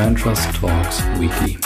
Brand 0.00 0.18
Trust 0.18 0.54
Talks 0.54 1.02
Weekly. 1.18 1.58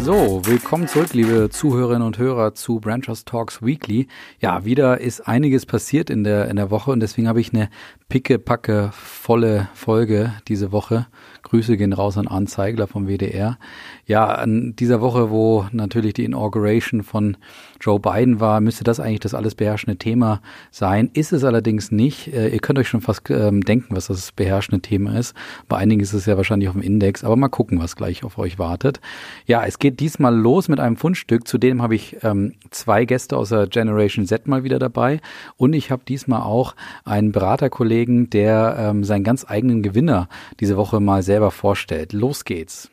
So, 0.00 0.40
willkommen 0.46 0.88
zurück, 0.88 1.12
liebe 1.12 1.50
Zuhörerinnen 1.50 2.00
und 2.00 2.16
Hörer 2.16 2.54
zu 2.54 2.80
Brand 2.80 3.04
Trust 3.04 3.28
Talks 3.28 3.60
Weekly. 3.60 4.08
Ja, 4.40 4.64
wieder 4.64 5.02
ist 5.02 5.28
einiges 5.28 5.66
passiert 5.66 6.08
in 6.08 6.24
der, 6.24 6.48
in 6.48 6.56
der 6.56 6.70
Woche 6.70 6.90
und 6.90 7.00
deswegen 7.00 7.28
habe 7.28 7.42
ich 7.42 7.52
eine 7.52 7.68
picke, 8.08 8.38
packe, 8.38 8.90
volle 8.92 9.68
Folge 9.74 10.32
diese 10.46 10.70
Woche. 10.70 11.06
Grüße 11.42 11.76
gehen 11.76 11.92
raus 11.92 12.18
an 12.18 12.26
Arndt 12.26 12.50
Zeigler 12.50 12.86
vom 12.86 13.06
WDR. 13.06 13.58
Ja, 14.04 14.26
an 14.26 14.74
dieser 14.76 15.00
Woche, 15.00 15.30
wo 15.30 15.66
natürlich 15.72 16.14
die 16.14 16.24
Inauguration 16.24 17.02
von 17.02 17.36
Joe 17.80 18.00
Biden 18.00 18.40
war, 18.40 18.60
müsste 18.60 18.84
das 18.84 19.00
eigentlich 19.00 19.20
das 19.20 19.34
alles 19.34 19.54
beherrschende 19.54 19.96
Thema 19.96 20.40
sein. 20.70 21.10
Ist 21.12 21.32
es 21.32 21.44
allerdings 21.44 21.92
nicht. 21.92 22.32
Äh, 22.32 22.48
ihr 22.48 22.58
könnt 22.58 22.78
euch 22.78 22.88
schon 22.88 23.00
fast 23.00 23.28
ähm, 23.30 23.62
denken, 23.62 23.94
was 23.94 24.06
das 24.06 24.32
beherrschende 24.32 24.80
Thema 24.80 25.18
ist. 25.18 25.34
Bei 25.68 25.76
einigen 25.76 26.00
ist 26.00 26.12
es 26.12 26.26
ja 26.26 26.36
wahrscheinlich 26.36 26.68
auf 26.68 26.74
dem 26.74 26.82
Index, 26.82 27.22
aber 27.22 27.36
mal 27.36 27.48
gucken, 27.48 27.78
was 27.80 27.96
gleich 27.96 28.24
auf 28.24 28.38
euch 28.38 28.58
wartet. 28.58 29.00
Ja, 29.46 29.64
es 29.64 29.78
geht 29.78 30.00
diesmal 30.00 30.34
los 30.34 30.68
mit 30.68 30.80
einem 30.80 30.96
Fundstück. 30.96 31.46
Zudem 31.46 31.82
habe 31.82 31.94
ich 31.94 32.16
ähm, 32.22 32.54
zwei 32.70 33.04
Gäste 33.04 33.36
aus 33.36 33.50
der 33.50 33.66
Generation 33.66 34.26
Z 34.26 34.46
mal 34.46 34.64
wieder 34.64 34.78
dabei 34.78 35.20
und 35.56 35.74
ich 35.74 35.90
habe 35.90 36.02
diesmal 36.06 36.42
auch 36.42 36.74
einen 37.04 37.30
Beraterkollegen, 37.30 37.95
der 38.04 38.76
ähm, 38.78 39.04
seinen 39.04 39.24
ganz 39.24 39.44
eigenen 39.48 39.82
Gewinner 39.82 40.28
diese 40.60 40.76
Woche 40.76 41.00
mal 41.00 41.22
selber 41.22 41.50
vorstellt. 41.50 42.12
Los 42.12 42.44
geht's. 42.44 42.90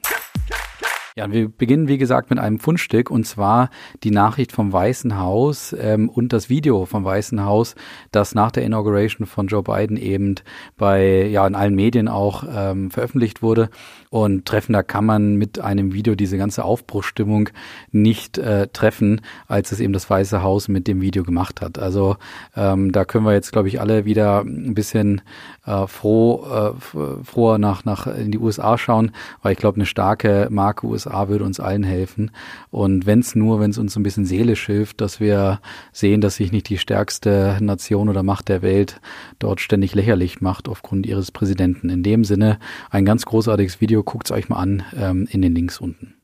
Ja, 1.15 1.31
wir 1.31 1.47
beginnen 1.47 1.87
wie 1.87 1.99
gesagt 1.99 2.31
mit 2.31 2.39
einem 2.39 2.59
Fundstück 2.59 3.11
und 3.11 3.27
zwar 3.27 3.69
die 4.03 4.09
Nachricht 4.09 4.51
vom 4.51 4.73
Weißen 4.73 5.19
Haus 5.19 5.75
ähm, 5.79 6.09
und 6.09 6.33
das 6.33 6.49
Video 6.49 6.87
vom 6.87 7.05
Weißen 7.05 7.45
Haus, 7.45 7.75
das 8.11 8.33
nach 8.33 8.49
der 8.49 8.63
Inauguration 8.63 9.27
von 9.27 9.45
Joe 9.45 9.61
Biden 9.61 9.95
eben 9.95 10.35
bei 10.75 11.27
ja 11.27 11.45
in 11.45 11.53
allen 11.53 11.75
Medien 11.75 12.07
auch 12.07 12.45
ähm, 12.51 12.89
veröffentlicht 12.89 13.43
wurde. 13.43 13.69
Und 14.09 14.45
treffender 14.45 14.83
kann 14.83 15.05
man 15.05 15.35
mit 15.35 15.59
einem 15.59 15.93
Video 15.93 16.15
diese 16.15 16.37
ganze 16.37 16.63
Aufbruchstimmung 16.63 17.49
nicht 17.91 18.39
äh, 18.39 18.67
treffen, 18.67 19.21
als 19.47 19.71
es 19.71 19.79
eben 19.79 19.93
das 19.93 20.09
Weiße 20.09 20.41
Haus 20.41 20.67
mit 20.67 20.87
dem 20.87 21.01
Video 21.01 21.23
gemacht 21.23 21.61
hat. 21.61 21.77
Also 21.77 22.17
ähm, 22.55 22.91
da 22.91 23.05
können 23.05 23.25
wir 23.25 23.33
jetzt, 23.33 23.51
glaube 23.51 23.67
ich, 23.67 23.79
alle 23.79 24.05
wieder 24.05 24.41
ein 24.41 24.73
bisschen 24.73 25.21
äh, 25.65 25.85
froh, 25.87 26.45
äh, 26.45 27.23
froher 27.23 27.57
nach, 27.59 27.85
nach 27.85 28.07
in 28.07 28.31
die 28.31 28.39
USA 28.39 28.77
schauen, 28.77 29.11
weil 29.41 29.53
ich 29.53 29.59
glaube, 29.59 29.75
eine 29.75 29.85
starke 29.85 30.47
Marke 30.49 30.87
USA 30.87 31.02
würde 31.05 31.43
uns 31.43 31.59
allen 31.59 31.83
helfen. 31.83 32.31
Und 32.71 33.05
wenn 33.05 33.19
es 33.19 33.35
nur, 33.35 33.59
wenn 33.59 33.71
es 33.71 33.77
uns 33.77 33.95
ein 33.95 34.03
bisschen 34.03 34.25
seelisch 34.25 34.65
hilft, 34.65 35.01
dass 35.01 35.19
wir 35.19 35.61
sehen, 35.91 36.21
dass 36.21 36.35
sich 36.35 36.51
nicht 36.51 36.69
die 36.69 36.77
stärkste 36.77 37.57
Nation 37.61 38.09
oder 38.09 38.23
Macht 38.23 38.49
der 38.49 38.61
Welt 38.61 39.01
dort 39.39 39.61
ständig 39.61 39.95
lächerlich 39.95 40.41
macht 40.41 40.67
aufgrund 40.67 41.05
ihres 41.05 41.31
Präsidenten. 41.31 41.89
In 41.89 42.03
dem 42.03 42.23
Sinne 42.23 42.59
ein 42.89 43.05
ganz 43.05 43.25
großartiges 43.25 43.81
Video 43.81 44.03
guckt 44.03 44.27
es 44.27 44.31
euch 44.31 44.49
mal 44.49 44.57
an 44.57 44.83
ähm, 44.95 45.27
in 45.29 45.41
den 45.41 45.55
Links 45.55 45.79
unten. 45.79 46.15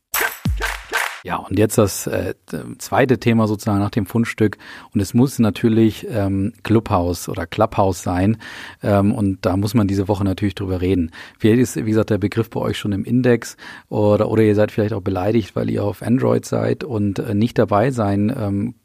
Ja, 1.23 1.38
und 1.38 1.59
jetzt 1.59 1.78
das 1.78 2.08
äh, 2.08 2.34
zweite 2.78 3.20
Thema 3.20 3.48
sozusagen 3.48 3.80
nach 3.80 3.89
dem 3.89 4.06
Fundstück. 4.06 4.58
Und 4.94 5.02
es 5.02 5.14
muss 5.14 5.39
natürlich 5.39 6.08
ähm, 6.09 6.53
Clubhouse 6.64 7.28
oder 7.28 7.45
Clubhouse 7.45 8.02
sein. 8.02 8.38
Ähm, 8.81 9.14
und 9.14 9.45
da 9.45 9.58
muss 9.58 9.73
man 9.73 9.88
diese 9.88 10.08
Woche 10.08 10.23
natürlich 10.23 10.56
drüber 10.56 10.81
reden. 10.81 11.11
Vielleicht 11.38 11.59
ist, 11.59 11.76
wie 11.76 11.89
gesagt, 11.89 12.09
der 12.09 12.17
Begriff 12.17 12.50
bei 12.50 12.61
euch 12.61 12.78
schon 12.78 12.94
im 12.94 13.03
Index 13.03 13.58
oder, 13.89 14.30
oder 14.30 14.44
ihr 14.44 14.56
seid 14.56 14.72
vielleicht 14.72 14.94
auch 14.94 15.02
beleidigt, 15.02 15.56
weil 15.56 15.70
ihr 15.70 15.84
auf 15.84 16.02
Android 16.02 16.45
seid 16.45 16.84
und 16.84 17.20
äh, 17.20 17.33
nicht 17.33 17.58
dabei 17.58 17.92
sein 17.92 18.33
ähm, 18.36 18.76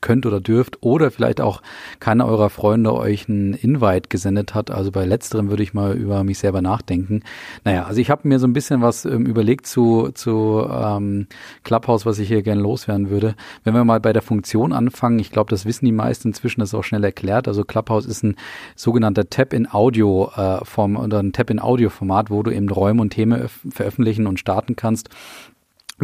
könnt 0.00 0.26
oder 0.26 0.40
dürft 0.40 0.82
oder 0.82 1.10
vielleicht 1.10 1.40
auch 1.40 1.62
keiner 2.00 2.26
eurer 2.26 2.50
Freunde 2.50 2.94
euch 2.94 3.28
einen 3.28 3.54
Invite 3.54 4.08
gesendet 4.08 4.54
hat. 4.54 4.70
Also 4.70 4.90
bei 4.92 5.04
letzterem 5.04 5.50
würde 5.50 5.62
ich 5.62 5.74
mal 5.74 5.96
über 5.96 6.24
mich 6.24 6.38
selber 6.38 6.62
nachdenken. 6.62 7.22
Naja, 7.64 7.84
also 7.84 8.00
ich 8.00 8.10
habe 8.10 8.28
mir 8.28 8.38
so 8.38 8.46
ein 8.46 8.52
bisschen 8.52 8.82
was 8.82 9.04
ähm, 9.04 9.26
überlegt 9.26 9.66
zu, 9.66 10.10
zu 10.12 10.66
ähm, 10.70 11.26
Clubhouse, 11.64 12.06
was 12.06 12.18
ich 12.18 12.28
hier 12.28 12.42
gerne 12.42 12.60
loswerden 12.60 13.10
würde. 13.10 13.34
Wenn 13.64 13.74
wir 13.74 13.84
mal 13.84 14.00
bei 14.00 14.12
der 14.12 14.22
Funktion 14.22 14.72
anfangen, 14.72 15.18
ich 15.18 15.30
glaube, 15.30 15.50
das 15.50 15.66
wissen 15.66 15.86
die 15.86 15.92
meisten 15.92 16.28
inzwischen, 16.28 16.60
das 16.60 16.70
ist 16.70 16.74
auch 16.74 16.84
schnell 16.84 17.04
erklärt. 17.04 17.48
Also 17.48 17.64
Clubhouse 17.64 18.06
ist 18.06 18.22
ein 18.22 18.36
sogenannter 18.76 19.28
Tap-in-Audio 19.28 20.32
äh, 20.36 20.78
oder 20.78 21.18
ein 21.18 21.32
Tap-in-Audio-Format, 21.32 22.30
wo 22.30 22.42
du 22.42 22.50
eben 22.50 22.68
Räume 22.68 23.02
und 23.02 23.10
Themen 23.10 23.48
veröffentlichen 23.70 24.26
und 24.26 24.38
starten 24.38 24.76
kannst 24.76 25.10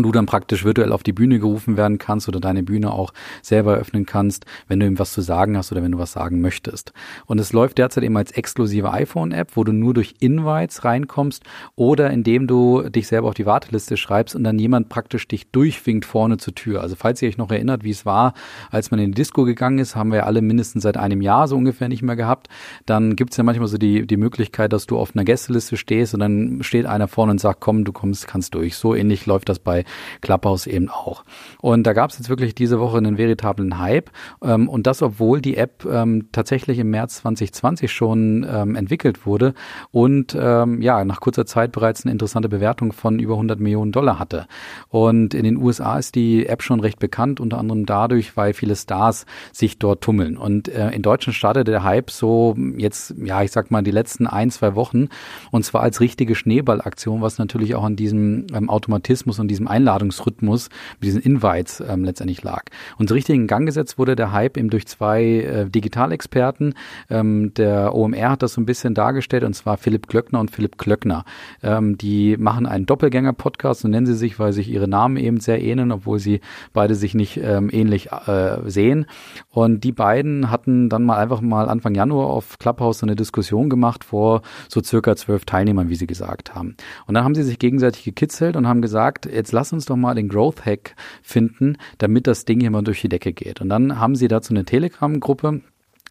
du 0.03 0.13
dann 0.13 0.27
praktisch 0.27 0.65
virtuell 0.65 0.93
auf 0.93 1.03
die 1.03 1.13
Bühne 1.13 1.39
gerufen 1.39 1.77
werden 1.77 1.99
kannst 1.99 2.29
oder 2.29 2.41
deine 2.41 2.63
Bühne 2.63 2.93
auch 2.93 3.13
selber 3.43 3.75
öffnen 3.75 4.07
kannst, 4.07 4.45
wenn 4.69 4.81
du 4.81 4.87
ihm 4.87 4.99
was 4.99 5.13
zu 5.13 5.21
sagen 5.21 5.57
hast 5.57 5.73
oder 5.73 5.83
wenn 5.83 5.93
du 5.93 5.99
was 5.99 6.13
sagen 6.13 6.41
möchtest. 6.41 6.93
Und 7.27 7.39
es 7.39 7.53
läuft 7.53 7.79
derzeit 7.79 8.05
eben 8.05 8.17
als 8.17 8.33
exklusive 8.33 8.93
iPhone-App, 8.93 9.57
wo 9.57 9.65
du 9.65 9.73
nur 9.73 9.95
durch 9.95 10.15
Invites 10.21 10.85
reinkommst 10.85 11.45
oder 11.77 12.11
indem 12.11 12.47
du 12.47 12.89
dich 12.89 13.07
selber 13.07 13.29
auf 13.29 13.35
die 13.35 13.47
Warteliste 13.47 13.97
schreibst 13.97 14.35
und 14.35 14.45
dann 14.45 14.59
jemand 14.59 14.89
praktisch 14.89 15.29
dich 15.29 15.51
durchwinkt 15.51 16.05
vorne 16.05 16.39
zur 16.39 16.55
Tür. 16.55 16.81
Also 16.81 16.97
falls 16.97 17.23
ihr 17.23 17.29
euch 17.29 17.39
noch 17.39 17.51
erinnert, 17.51 17.85
wie 17.85 17.91
es 17.91 18.05
war, 18.05 18.35
als 18.71 18.91
man 18.91 19.01
in 19.01 19.13
die 19.13 19.15
Disco 19.15 19.45
gegangen 19.45 19.79
ist, 19.79 19.97
haben 19.97 20.13
wir 20.13 20.27
alle 20.27 20.43
mindestens 20.43 20.83
seit 20.83 20.97
einem 20.97 21.21
Jahr 21.21 21.49
so 21.49 21.57
ungefähr 21.57 21.89
nicht 21.89 22.03
mehr 22.03 22.17
gehabt. 22.17 22.49
Dann 22.87 23.17
gibt's 23.17 23.37
ja 23.37 23.45
manchmal 23.45 23.69
so 23.69 23.79
die, 23.79 24.07
die 24.07 24.17
Möglichkeit, 24.17 24.73
dass 24.73 24.87
du 24.87 24.99
auf 24.99 25.15
einer 25.15 25.25
Gästeliste 25.25 25.77
stehst 25.77 26.15
und 26.15 26.21
dann 26.21 26.63
steht 26.63 26.87
einer 26.87 27.09
vorne 27.09 27.33
und 27.33 27.41
sagt, 27.41 27.61
komm, 27.61 27.85
du 27.85 27.93
kommst, 27.93 28.27
kannst 28.27 28.55
durch. 28.55 28.77
So 28.77 28.95
ähnlich 28.95 29.27
läuft 29.27 29.49
das 29.49 29.59
bei 29.59 29.84
Clubhouse 30.21 30.67
eben 30.67 30.89
auch. 30.89 31.25
Und 31.61 31.87
da 31.87 31.93
gab 31.93 32.11
es 32.11 32.19
jetzt 32.19 32.29
wirklich 32.29 32.55
diese 32.55 32.81
Woche 32.81 32.99
einen 32.99 33.19
veritablen 33.19 33.79
Hype 33.79 34.11
ähm, 34.43 34.69
und 34.69 34.87
das, 34.87 35.03
obwohl 35.03 35.41
die 35.41 35.57
App 35.57 35.85
ähm, 35.91 36.29
tatsächlich 36.33 36.79
im 36.79 36.91
März 36.91 37.17
2020 37.17 37.93
schon 37.93 38.47
ähm, 38.49 38.77
entwickelt 38.77 39.27
wurde 39.27 39.55
und 39.91 40.37
ähm, 40.39 40.83
ja, 40.83 41.05
nach 41.05 41.21
kurzer 41.21 41.47
Zeit 41.47 41.73
bereits 41.73 42.05
eine 42.05 42.13
interessante 42.13 42.49
Bewertung 42.49 42.93
von 42.93 43.19
über 43.19 43.35
100 43.35 43.61
Millionen 43.61 43.93
Dollar 43.93 44.19
hatte. 44.19 44.47
Und 44.89 45.35
in 45.35 45.45
den 45.45 45.57
USA 45.57 45.99
ist 45.99 46.15
die 46.15 46.47
App 46.47 46.63
schon 46.63 46.81
recht 46.81 46.99
bekannt, 46.99 47.41
unter 47.41 47.59
anderem 47.59 47.87
dadurch, 47.87 48.37
weil 48.37 48.53
viele 48.53 48.77
Stars 48.77 49.27
sich 49.53 49.79
dort 49.79 50.03
tummeln. 50.03 50.37
Und 50.37 50.69
äh, 50.69 50.91
in 50.91 51.03
Deutschland 51.03 51.37
startete 51.37 51.71
der 51.71 51.83
Hype 51.83 52.11
so 52.11 52.57
jetzt, 52.77 53.15
ja, 53.23 53.43
ich 53.43 53.51
sag 53.51 53.71
mal, 53.71 53.83
die 53.83 53.91
letzten 53.91 54.27
ein, 54.27 54.51
zwei 54.51 54.75
Wochen 54.75 55.09
und 55.51 55.65
zwar 55.65 55.83
als 55.83 56.01
richtige 56.01 56.35
Schneeballaktion, 56.35 57.23
was 57.23 57.39
natürlich 57.39 57.75
auch 57.75 57.85
an 57.85 57.97
diesem 57.97 58.47
ähm, 58.53 58.71
Automatismus 58.71 59.39
und 59.39 59.49
diesem 59.49 59.69
Einladungsrhythmus 59.75 60.69
mit 61.01 61.05
diesen 61.05 61.21
Invites 61.21 61.83
ähm, 61.87 62.05
letztendlich 62.05 62.43
lag. 62.43 62.63
Und 62.99 63.09
so 63.09 63.15
richtig 63.15 63.35
in 63.35 63.47
Gang 63.47 63.67
gesetzt 63.67 63.99
wurde 63.99 64.17
der 64.17 64.33
Hype 64.33 64.57
eben 64.57 64.71
durch 64.71 64.87
zwei 64.87 65.23
äh, 65.25 65.71
Digitalexperten. 65.71 66.75
Ähm, 67.11 67.53
der 67.55 67.95
OMR 67.95 68.31
hat 68.31 68.43
das 68.43 68.55
so 68.55 68.61
ein 68.61 68.67
bisschen 68.67 68.95
dargestellt 68.95 69.45
und 69.45 69.55
zwar 69.55 69.77
Philipp 69.77 70.07
Glöckner 70.07 70.41
und 70.41 70.51
Philipp 70.51 70.79
Klöckner. 70.79 71.25
Ähm, 71.63 71.99
die 71.99 72.37
machen 72.37 72.67
einen 72.67 72.87
Doppelgänger-Podcast, 72.87 73.81
so 73.81 73.89
nennen 73.89 74.07
sie 74.07 74.15
sich, 74.15 74.39
weil 74.39 74.53
sich 74.53 74.69
ihre 74.69 74.89
Namen 74.89 75.17
eben 75.17 75.41
sehr 75.41 75.63
ähneln, 75.63 75.93
obwohl 75.93 76.19
sie 76.19 76.41
beide 76.73 76.95
sich 76.95 77.15
nicht 77.15 77.39
ähm, 77.43 77.71
ähnlich 77.73 78.13
äh, 78.13 78.59
sehen. 78.67 79.07
Und 79.51 79.85
die 79.85 79.93
beiden 79.93 80.51
hatten 80.51 80.89
dann 80.89 81.05
mal 81.05 81.19
einfach 81.19 81.41
mal 81.41 81.69
Anfang 81.69 81.95
Januar 81.95 82.29
auf 82.29 82.59
Clubhouse 82.59 83.01
so 83.01 83.07
eine 83.07 83.17
Diskussion 83.17 83.69
gemacht 83.69 84.05
vor 84.05 84.43
so 84.69 84.83
circa 84.83 85.17
zwölf 85.17 85.45
Teilnehmern, 85.45 85.89
wie 85.89 85.95
sie 85.97 86.07
gesagt 86.07 86.55
haben. 86.55 86.77
Und 87.07 87.15
dann 87.15 87.25
haben 87.25 87.35
sie 87.35 87.43
sich 87.43 87.59
gegenseitig 87.59 88.05
gekitzelt 88.05 88.57
und 88.57 88.69
haben 88.69 88.83
gesagt, 88.83 89.27
jetzt 89.27 89.53
lass 89.53 89.64
uns 89.73 89.87
doch 89.87 89.97
mal 89.97 90.15
den 90.15 90.29
Growth 90.29 90.65
Hack 90.65 90.95
finden, 91.23 91.77
damit 91.99 92.27
das 92.27 92.45
Ding 92.45 92.61
hier 92.61 92.71
mal 92.71 92.83
durch 92.83 93.01
die 93.01 93.09
Decke 93.09 93.33
geht. 93.33 93.61
Und 93.61 93.69
dann 93.69 93.99
haben 93.99 94.17
sie 94.17 94.29
dazu 94.29 94.53
eine 94.53 94.65
Telegram-Gruppe 94.65 95.63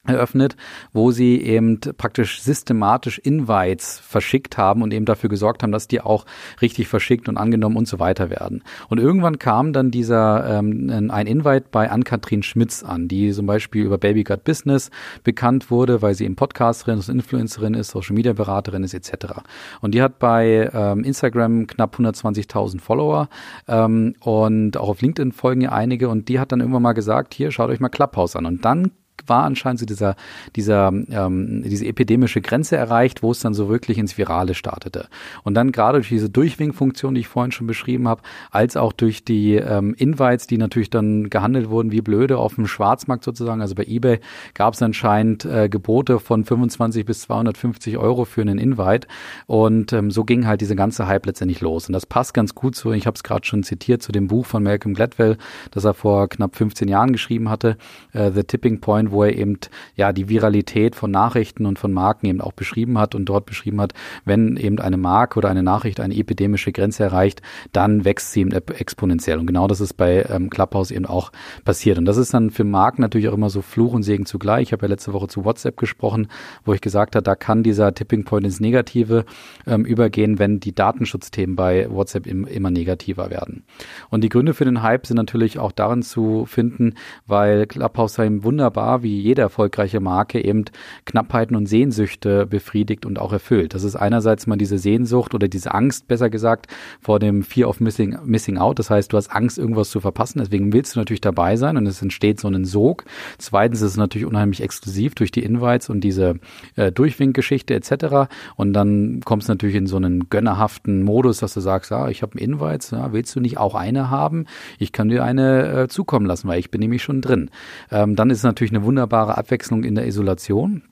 eröffnet, 0.05 0.57
wo 0.91 1.11
sie 1.11 1.41
eben 1.41 1.79
praktisch 1.79 2.41
systematisch 2.41 3.19
Invites 3.19 3.99
verschickt 3.99 4.57
haben 4.57 4.81
und 4.81 4.93
eben 4.93 5.05
dafür 5.05 5.29
gesorgt 5.29 5.63
haben, 5.63 5.71
dass 5.71 5.87
die 5.87 6.01
auch 6.01 6.25
richtig 6.61 6.89
verschickt 6.89 7.29
und 7.29 7.37
angenommen 7.37 7.77
und 7.77 7.87
so 7.87 7.99
weiter 7.99 8.29
werden. 8.29 8.63
Und 8.89 8.99
irgendwann 8.99 9.39
kam 9.39 9.71
dann 9.71 9.91
dieser 9.91 10.59
ähm, 10.59 11.09
ein 11.09 11.25
Invite 11.25 11.67
bei 11.71 11.89
Ann-Kathrin 11.89 12.43
Schmitz 12.43 12.83
an, 12.83 13.07
die 13.07 13.31
zum 13.31 13.45
Beispiel 13.45 13.85
über 13.85 13.97
Baby 13.97 14.25
Got 14.25 14.43
Business 14.43 14.91
bekannt 15.23 15.71
wurde, 15.71 16.01
weil 16.01 16.15
sie 16.15 16.25
eben 16.25 16.35
Podcasterin 16.35 16.99
ist, 16.99 17.07
Influencerin 17.07 17.73
ist, 17.73 17.91
Social 17.91 18.13
Media 18.13 18.33
Beraterin 18.33 18.83
ist 18.83 18.93
etc. 18.93 19.35
Und 19.79 19.95
die 19.95 20.01
hat 20.01 20.19
bei 20.19 20.69
ähm, 20.73 21.05
Instagram 21.05 21.65
knapp 21.65 21.95
120.000 21.95 22.81
Follower 22.81 23.29
ähm, 23.69 24.15
und 24.19 24.75
auch 24.75 24.89
auf 24.89 25.01
LinkedIn 25.01 25.31
folgen 25.31 25.61
ihr 25.61 25.71
einige 25.71 26.09
und 26.09 26.27
die 26.27 26.41
hat 26.41 26.51
dann 26.51 26.59
irgendwann 26.59 26.81
mal 26.81 26.91
gesagt, 26.91 27.33
hier 27.33 27.51
schaut 27.51 27.69
euch 27.69 27.79
mal 27.79 27.87
Clubhouse 27.87 28.35
an 28.35 28.45
und 28.45 28.65
dann 28.65 28.91
war 29.27 29.43
anscheinend 29.43 29.79
so 29.79 29.85
dieser, 29.85 30.15
dieser, 30.55 30.87
ähm, 30.87 31.63
diese 31.63 31.85
epidemische 31.85 32.41
Grenze 32.41 32.75
erreicht, 32.75 33.23
wo 33.23 33.31
es 33.31 33.39
dann 33.39 33.53
so 33.53 33.69
wirklich 33.69 33.97
ins 33.97 34.17
Virale 34.17 34.53
startete. 34.53 35.07
Und 35.43 35.53
dann 35.55 35.71
gerade 35.71 35.99
durch 35.99 36.09
diese 36.09 36.29
Durchwink-Funktion, 36.29 37.15
die 37.15 37.21
ich 37.21 37.27
vorhin 37.27 37.51
schon 37.51 37.67
beschrieben 37.67 38.07
habe, 38.07 38.21
als 38.51 38.77
auch 38.77 38.93
durch 38.93 39.23
die 39.23 39.55
ähm, 39.55 39.93
Invites, 39.97 40.47
die 40.47 40.57
natürlich 40.57 40.89
dann 40.89 41.29
gehandelt 41.29 41.69
wurden 41.69 41.91
wie 41.91 42.01
blöde 42.01 42.37
auf 42.37 42.55
dem 42.55 42.67
Schwarzmarkt 42.67 43.23
sozusagen, 43.23 43.61
also 43.61 43.75
bei 43.75 43.85
eBay 43.85 44.19
gab 44.53 44.73
es 44.73 44.81
anscheinend 44.81 45.45
äh, 45.45 45.69
Gebote 45.69 46.19
von 46.19 46.43
25 46.43 47.05
bis 47.05 47.21
250 47.21 47.97
Euro 47.97 48.25
für 48.25 48.41
einen 48.41 48.57
Invite 48.57 49.07
und 49.47 49.93
ähm, 49.93 50.11
so 50.11 50.23
ging 50.23 50.47
halt 50.47 50.61
diese 50.61 50.75
ganze 50.75 51.07
Hype 51.07 51.25
letztendlich 51.25 51.61
los. 51.61 51.87
Und 51.87 51.93
das 51.93 52.05
passt 52.05 52.33
ganz 52.33 52.55
gut 52.55 52.75
so, 52.75 52.91
ich 52.91 53.07
habe 53.07 53.15
es 53.15 53.23
gerade 53.23 53.45
schon 53.45 53.63
zitiert, 53.63 54.01
zu 54.01 54.11
dem 54.11 54.27
Buch 54.27 54.45
von 54.45 54.63
Malcolm 54.63 54.93
Gladwell, 54.93 55.37
das 55.71 55.85
er 55.85 55.93
vor 55.93 56.27
knapp 56.27 56.55
15 56.55 56.87
Jahren 56.87 57.11
geschrieben 57.11 57.49
hatte, 57.49 57.77
äh, 58.11 58.31
The 58.31 58.43
Tipping 58.43 58.81
Point, 58.81 59.12
wo 59.13 59.23
er 59.23 59.35
eben 59.37 59.57
ja 59.95 60.11
die 60.11 60.29
Viralität 60.29 60.95
von 60.95 61.11
Nachrichten 61.11 61.65
und 61.65 61.79
von 61.79 61.93
Marken 61.93 62.27
eben 62.27 62.41
auch 62.41 62.51
beschrieben 62.51 62.97
hat 62.97 63.15
und 63.15 63.25
dort 63.25 63.45
beschrieben 63.45 63.79
hat, 63.79 63.93
wenn 64.25 64.57
eben 64.57 64.79
eine 64.79 64.97
Marke 64.97 65.37
oder 65.37 65.49
eine 65.49 65.63
Nachricht 65.63 65.99
eine 65.99 66.15
epidemische 66.15 66.71
Grenze 66.71 67.03
erreicht, 67.03 67.41
dann 67.71 68.05
wächst 68.05 68.31
sie 68.31 68.41
eben 68.41 68.75
exponentiell. 68.77 69.39
Und 69.39 69.47
genau 69.47 69.67
das 69.67 69.81
ist 69.81 69.93
bei 69.93 70.25
ähm, 70.29 70.49
Clubhouse 70.49 70.91
eben 70.91 71.05
auch 71.05 71.31
passiert. 71.63 71.97
Und 71.97 72.05
das 72.05 72.17
ist 72.17 72.33
dann 72.33 72.49
für 72.49 72.63
Marken 72.63 73.01
natürlich 73.01 73.29
auch 73.29 73.33
immer 73.33 73.49
so 73.49 73.61
Fluch 73.61 73.93
und 73.93 74.03
Segen 74.03 74.25
zugleich. 74.25 74.63
Ich 74.63 74.71
habe 74.73 74.85
ja 74.85 74.89
letzte 74.89 75.13
Woche 75.13 75.27
zu 75.27 75.45
WhatsApp 75.45 75.77
gesprochen, 75.77 76.27
wo 76.65 76.73
ich 76.73 76.81
gesagt 76.81 77.15
habe, 77.15 77.23
da 77.23 77.35
kann 77.35 77.63
dieser 77.63 77.93
Tipping 77.93 78.25
Point 78.25 78.45
ins 78.45 78.59
Negative 78.59 79.25
ähm, 79.67 79.85
übergehen, 79.85 80.39
wenn 80.39 80.59
die 80.59 80.73
Datenschutzthemen 80.73 81.55
bei 81.55 81.89
WhatsApp 81.89 82.27
im, 82.27 82.45
immer 82.45 82.71
negativer 82.71 83.29
werden. 83.29 83.63
Und 84.09 84.23
die 84.23 84.29
Gründe 84.29 84.53
für 84.53 84.65
den 84.65 84.81
Hype 84.81 85.05
sind 85.05 85.17
natürlich 85.17 85.59
auch 85.59 85.71
darin 85.71 86.01
zu 86.01 86.45
finden, 86.45 86.95
weil 87.27 87.67
Clubhouse 87.67 88.19
eben 88.19 88.43
wunderbar, 88.43 89.02
wie 89.03 89.19
jede 89.21 89.41
erfolgreiche 89.41 89.99
Marke, 89.99 90.43
eben 90.43 90.65
Knappheiten 91.05 91.55
und 91.55 91.67
Sehnsüchte 91.67 92.45
befriedigt 92.45 93.05
und 93.05 93.19
auch 93.19 93.33
erfüllt. 93.33 93.73
Das 93.73 93.83
ist 93.83 93.95
einerseits 93.95 94.47
mal 94.47 94.57
diese 94.57 94.77
Sehnsucht 94.77 95.35
oder 95.35 95.47
diese 95.47 95.73
Angst, 95.73 96.07
besser 96.07 96.29
gesagt, 96.29 96.67
vor 97.01 97.19
dem 97.19 97.43
Fear 97.43 97.69
of 97.69 97.79
Missing, 97.79 98.17
missing 98.25 98.57
Out. 98.57 98.79
Das 98.79 98.89
heißt, 98.89 99.13
du 99.13 99.17
hast 99.17 99.29
Angst, 99.29 99.57
irgendwas 99.57 99.89
zu 99.89 99.99
verpassen. 99.99 100.39
Deswegen 100.39 100.73
willst 100.73 100.95
du 100.95 100.99
natürlich 100.99 101.21
dabei 101.21 101.55
sein 101.57 101.77
und 101.77 101.85
es 101.85 102.01
entsteht 102.01 102.39
so 102.39 102.47
ein 102.47 102.65
Sog. 102.65 103.05
Zweitens 103.37 103.81
ist 103.81 103.91
es 103.91 103.97
natürlich 103.97 104.27
unheimlich 104.27 104.61
exklusiv 104.61 105.15
durch 105.15 105.31
die 105.31 105.43
Invites 105.43 105.89
und 105.89 106.01
diese 106.01 106.35
äh, 106.75 106.91
Durchwinkgeschichte 106.91 107.73
etc. 107.73 108.29
Und 108.55 108.73
dann 108.73 109.21
kommst 109.25 109.47
du 109.47 109.53
natürlich 109.53 109.75
in 109.75 109.87
so 109.87 109.97
einen 109.97 110.29
gönnerhaften 110.29 111.03
Modus, 111.03 111.39
dass 111.39 111.53
du 111.53 111.59
sagst, 111.59 111.91
ah, 111.91 112.09
ich 112.09 112.21
habe 112.21 112.33
einen 112.33 112.53
Invites, 112.53 112.91
ja, 112.91 113.13
willst 113.13 113.35
du 113.35 113.39
nicht 113.39 113.57
auch 113.57 113.75
eine 113.75 114.09
haben? 114.09 114.45
Ich 114.79 114.91
kann 114.91 115.09
dir 115.09 115.23
eine 115.23 115.83
äh, 115.83 115.87
zukommen 115.87 116.25
lassen, 116.25 116.47
weil 116.47 116.59
ich 116.59 116.71
bin 116.71 116.79
nämlich 116.79 117.03
schon 117.03 117.21
drin. 117.21 117.49
Ähm, 117.91 118.15
dann 118.15 118.29
ist 118.29 118.39
es 118.39 118.43
natürlich 118.43 118.71
eine 118.71 118.83
wunderbare 118.93 119.37
Abwechslung 119.39 119.83
in 119.83 119.95
der 119.95 120.05
Isolation. 120.05 120.83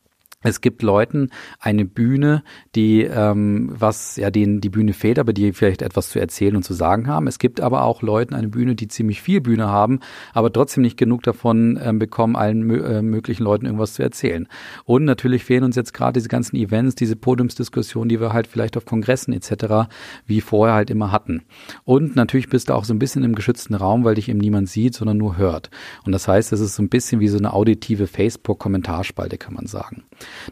Es 0.43 0.61
gibt 0.61 0.81
Leuten 0.81 1.29
eine 1.59 1.85
Bühne, 1.85 2.43
die 2.75 3.03
ähm, 3.03 3.69
was 3.71 4.15
ja 4.15 4.31
denen 4.31 4.59
die 4.59 4.69
Bühne 4.69 4.93
fehlt, 4.93 5.19
aber 5.19 5.33
die 5.33 5.53
vielleicht 5.53 5.83
etwas 5.83 6.09
zu 6.09 6.19
erzählen 6.19 6.55
und 6.55 6.63
zu 6.63 6.73
sagen 6.73 7.07
haben. 7.07 7.27
Es 7.27 7.37
gibt 7.37 7.61
aber 7.61 7.83
auch 7.83 8.01
Leuten 8.01 8.33
eine 8.33 8.47
Bühne, 8.47 8.75
die 8.75 8.87
ziemlich 8.87 9.21
viel 9.21 9.39
Bühne 9.41 9.67
haben, 9.67 9.99
aber 10.33 10.51
trotzdem 10.51 10.81
nicht 10.81 10.97
genug 10.97 11.21
davon 11.23 11.79
ähm, 11.83 11.99
bekommen, 11.99 12.35
allen 12.35 12.69
äh, 12.71 13.01
möglichen 13.03 13.43
Leuten 13.43 13.65
irgendwas 13.65 13.93
zu 13.93 14.01
erzählen. 14.01 14.47
Und 14.83 15.05
natürlich 15.05 15.43
fehlen 15.43 15.63
uns 15.63 15.75
jetzt 15.75 15.93
gerade 15.93 16.13
diese 16.13 16.29
ganzen 16.29 16.55
Events, 16.55 16.95
diese 16.95 17.15
Podiumsdiskussionen, 17.15 18.09
die 18.09 18.19
wir 18.19 18.33
halt 18.33 18.47
vielleicht 18.47 18.77
auf 18.77 18.85
Kongressen 18.85 19.33
etc. 19.33 19.91
wie 20.25 20.41
vorher 20.41 20.73
halt 20.73 20.89
immer 20.89 21.11
hatten. 21.11 21.43
Und 21.83 22.15
natürlich 22.15 22.49
bist 22.49 22.69
du 22.69 22.73
auch 22.73 22.85
so 22.85 22.93
ein 22.95 22.99
bisschen 22.99 23.23
im 23.23 23.35
geschützten 23.35 23.75
Raum, 23.75 24.03
weil 24.03 24.15
dich 24.15 24.27
eben 24.27 24.39
niemand 24.39 24.69
sieht, 24.69 24.95
sondern 24.95 25.17
nur 25.17 25.37
hört. 25.37 25.69
Und 26.03 26.13
das 26.13 26.27
heißt, 26.27 26.51
es 26.51 26.59
ist 26.59 26.75
so 26.75 26.81
ein 26.81 26.89
bisschen 26.89 27.19
wie 27.19 27.27
so 27.27 27.37
eine 27.37 27.53
auditive 27.53 28.07
Facebook-Kommentarspalte, 28.07 29.37
kann 29.37 29.53
man 29.53 29.67
sagen. 29.67 30.03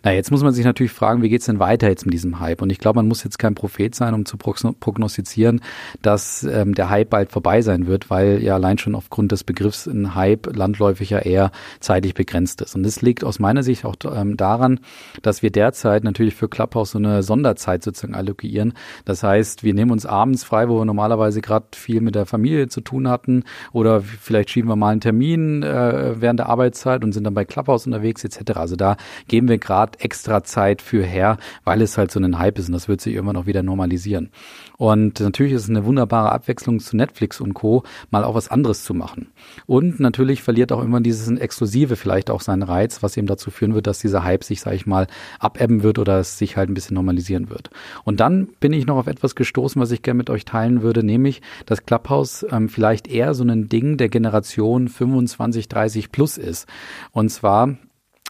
Na, 0.03 0.13
jetzt 0.13 0.31
muss 0.31 0.43
man 0.43 0.53
sich 0.53 0.65
natürlich 0.65 0.91
fragen, 0.91 1.21
wie 1.21 1.29
geht's 1.29 1.45
denn 1.45 1.59
weiter 1.59 1.89
jetzt 1.89 2.05
mit 2.05 2.13
diesem 2.13 2.39
Hype? 2.39 2.61
Und 2.61 2.71
ich 2.71 2.79
glaube, 2.79 2.97
man 2.97 3.07
muss 3.07 3.23
jetzt 3.23 3.39
kein 3.39 3.55
Prophet 3.55 3.95
sein, 3.95 4.13
um 4.13 4.25
zu 4.25 4.37
prognostizieren, 4.37 5.61
dass 6.01 6.43
ähm, 6.43 6.73
der 6.75 6.89
Hype 6.89 7.09
bald 7.09 7.31
vorbei 7.31 7.61
sein 7.61 7.87
wird, 7.87 8.09
weil 8.09 8.41
ja 8.43 8.55
allein 8.55 8.77
schon 8.77 8.95
aufgrund 8.95 9.31
des 9.31 9.43
Begriffs 9.43 9.87
ein 9.87 10.15
Hype 10.15 10.55
landläufig 10.55 11.09
ja 11.09 11.19
eher 11.19 11.51
zeitlich 11.79 12.13
begrenzt 12.13 12.61
ist. 12.61 12.75
Und 12.75 12.83
das 12.83 13.01
liegt 13.01 13.23
aus 13.23 13.39
meiner 13.39 13.63
Sicht 13.63 13.85
auch 13.85 13.95
ähm, 14.13 14.37
daran, 14.37 14.79
dass 15.21 15.41
wir 15.41 15.51
derzeit 15.51 16.03
natürlich 16.03 16.35
für 16.35 16.49
Clubhouse 16.49 16.91
so 16.91 16.97
eine 16.97 17.23
Sonderzeit 17.23 17.83
sozusagen 17.83 18.15
allokieren. 18.15 18.73
Das 19.05 19.23
heißt, 19.23 19.63
wir 19.63 19.73
nehmen 19.73 19.91
uns 19.91 20.05
abends 20.05 20.43
frei, 20.43 20.69
wo 20.69 20.79
wir 20.79 20.85
normalerweise 20.85 21.41
gerade 21.41 21.67
viel 21.75 22.01
mit 22.01 22.15
der 22.15 22.25
Familie 22.25 22.67
zu 22.67 22.81
tun 22.81 23.07
hatten 23.07 23.43
oder 23.71 24.01
vielleicht 24.01 24.49
schieben 24.49 24.69
wir 24.69 24.75
mal 24.75 24.89
einen 24.89 25.01
Termin 25.01 25.63
äh, 25.63 26.19
während 26.19 26.39
der 26.39 26.49
Arbeitszeit 26.49 27.03
und 27.03 27.13
sind 27.13 27.23
dann 27.23 27.33
bei 27.33 27.45
Clubhouse 27.45 27.85
unterwegs 27.85 28.23
etc. 28.23 28.51
Also 28.55 28.75
da 28.75 28.97
geben 29.27 29.47
wir 29.47 29.57
gerade 29.69 30.00
extra 30.00 30.44
Zeit 30.44 30.81
für 30.81 31.04
her, 31.04 31.38
weil 31.63 31.83
es 31.83 31.95
halt 31.95 32.12
so 32.12 32.19
ein 32.19 32.39
Hype 32.39 32.57
ist 32.57 32.69
und 32.69 32.74
das 32.74 32.88
wird 32.88 33.01
sich 33.01 33.13
irgendwann 33.13 33.38
auch 33.38 33.45
wieder 33.45 33.62
normalisieren. 33.62 34.31
Und 34.77 35.19
natürlich 35.19 35.54
ist 35.54 35.63
es 35.63 35.69
eine 35.69 35.86
wunderbare 35.86 36.31
Abwechslung 36.31 36.80
zu 36.80 36.98
Netflix 36.98 37.39
und 37.39 37.54
Co., 37.54 37.83
mal 38.10 38.24
auch 38.24 38.33
was 38.33 38.48
anderes 38.48 38.83
zu 38.83 38.95
machen. 38.95 39.27
Und 39.68 40.00
natürlich 40.00 40.42
verliert 40.42 40.71
auch 40.71 40.81
immer 40.81 41.01
dieses 41.01 41.30
Exklusive 41.30 41.98
vielleicht 41.98 42.31
auch 42.31 42.42
seinen 42.42 42.63
Reiz, 42.63 43.04
was 43.04 43.16
eben 43.16 43.27
dazu 43.27 43.51
führen 43.51 43.75
wird, 43.75 43.86
dass 43.86 44.00
dieser 44.00 44.24
Hype 44.24 44.44
sich, 44.44 44.62
sage 44.62 44.75
ich 44.75 44.88
mal, 44.88 45.06
abebben 45.38 45.83
wird 45.83 46.00
oder 46.00 46.19
es 46.19 46.39
sich 46.39 46.57
halt 46.57 46.69
ein 46.69 46.74
bisschen 46.74 46.95
normalisieren 46.95 47.51
wird. 47.51 47.69
Und 48.06 48.22
dann 48.22 48.48
bin 48.60 48.74
ich 48.74 48.88
noch 48.88 48.98
auf 48.98 49.07
etwas 49.07 49.36
gestoßen, 49.36 49.80
was 49.80 49.92
ich 49.92 50.01
gerne 50.01 50.18
mit 50.18 50.31
euch 50.31 50.45
teilen 50.45 50.81
würde, 50.81 51.04
nämlich, 51.04 51.44
dass 51.68 51.86
Clubhouse 51.86 52.44
ähm, 52.50 52.69
vielleicht 52.69 53.07
eher 53.07 53.36
so 53.36 53.44
ein 53.44 53.69
Ding 53.69 53.98
der 53.98 54.10
Generation 54.10 54.88
25, 54.88 55.68
30 55.68 56.12
plus 56.12 56.38
ist. 56.39 56.68
Und 57.12 57.30
zwar 57.30 57.77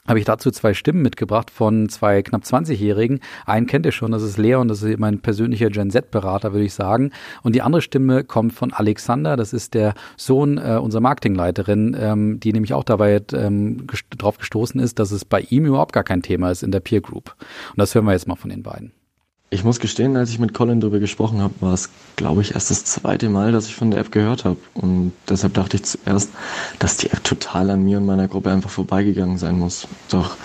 habe 0.10 0.20
ich 0.20 0.26
dazu 0.26 0.52
zwei 0.52 0.74
Stimmen 0.74 1.02
mitgebracht 1.02 1.52
von 1.52 1.88
zwei 1.88 2.22
knapp 2.22 2.44
20-Jährigen. 2.44 3.20
Einen 3.46 3.68
kennt 3.68 3.86
ihr 3.86 3.92
schon, 3.92 4.12
das 4.12 4.24
ist 4.24 4.38
Leon, 4.38 4.68
das 4.68 4.82
ist 4.82 5.00
mein 5.00 5.20
persönlicher 5.20 5.70
Gen 5.70 5.92
Z-Berater, 5.92 6.52
würde 6.52 6.66
ich 6.66 6.74
sagen. 6.74 7.12
Und 7.44 7.56
die 7.56 7.62
andere 7.62 7.82
Stimme 7.82 8.24
kommt 8.24 8.54
von 8.54 8.74
Alexander, 8.74 9.38
das 9.38 9.54
ist 9.54 9.74
der 9.74 9.94
Sohn 10.18 10.58
äh, 10.58 10.80
unserer 10.82 11.02
Marketingleiterin, 11.02 11.96
ähm, 12.00 12.40
die 12.40 12.52
nämlich 12.52 12.74
auch 12.74 12.84
dabei 12.84 13.22
ähm, 13.34 13.88
gest 13.88 14.06
drauf 14.18 14.38
gestoßen 14.38 14.80
ist, 14.82 15.00
dass 15.00 15.12
es 15.12 15.24
bei 15.26 15.42
ihm 15.42 15.66
überhaupt 15.66 15.94
gar 15.94 16.04
kein 16.04 16.22
Thema 16.22 16.52
ist 16.52 16.64
in 16.64 16.72
der 16.72 16.80
Peer 16.80 17.02
Group. 17.02 17.36
Und 17.70 17.78
das 17.78 17.94
hören 17.94 18.06
wir 18.06 18.14
jetzt 18.14 18.28
mal 18.28 18.36
von 18.36 18.50
den 18.50 18.64
beiden. 18.64 18.99
Ich 19.52 19.64
muss 19.64 19.80
gestehen, 19.80 20.16
als 20.16 20.30
ich 20.30 20.38
mit 20.38 20.54
Colin 20.54 20.80
darüber 20.80 21.00
gesprochen 21.00 21.42
habe, 21.42 21.56
war 21.60 21.74
es, 21.74 21.90
glaube 22.16 22.42
ich, 22.42 22.54
erst 22.54 22.70
das 22.70 22.86
zweite 22.86 23.30
Mal, 23.30 23.52
dass 23.52 23.66
ich 23.66 23.74
von 23.76 23.90
der 23.90 24.00
App 24.00 24.12
gehört 24.12 24.46
habe. 24.46 24.58
Und 24.76 25.12
deshalb 25.28 25.56
dachte 25.56 25.78
ich 25.78 25.84
zuerst, 25.86 26.30
dass 26.78 26.98
die 26.98 27.10
App 27.10 27.24
total 27.24 27.72
an 27.72 27.84
mir 27.84 27.98
und 27.98 28.06
meiner 28.06 28.28
Gruppe 28.28 28.52
einfach 28.52 28.70
vorbeigegangen 28.70 29.40
sein 29.40 29.58
muss. 29.58 29.88
Doch 30.10 30.38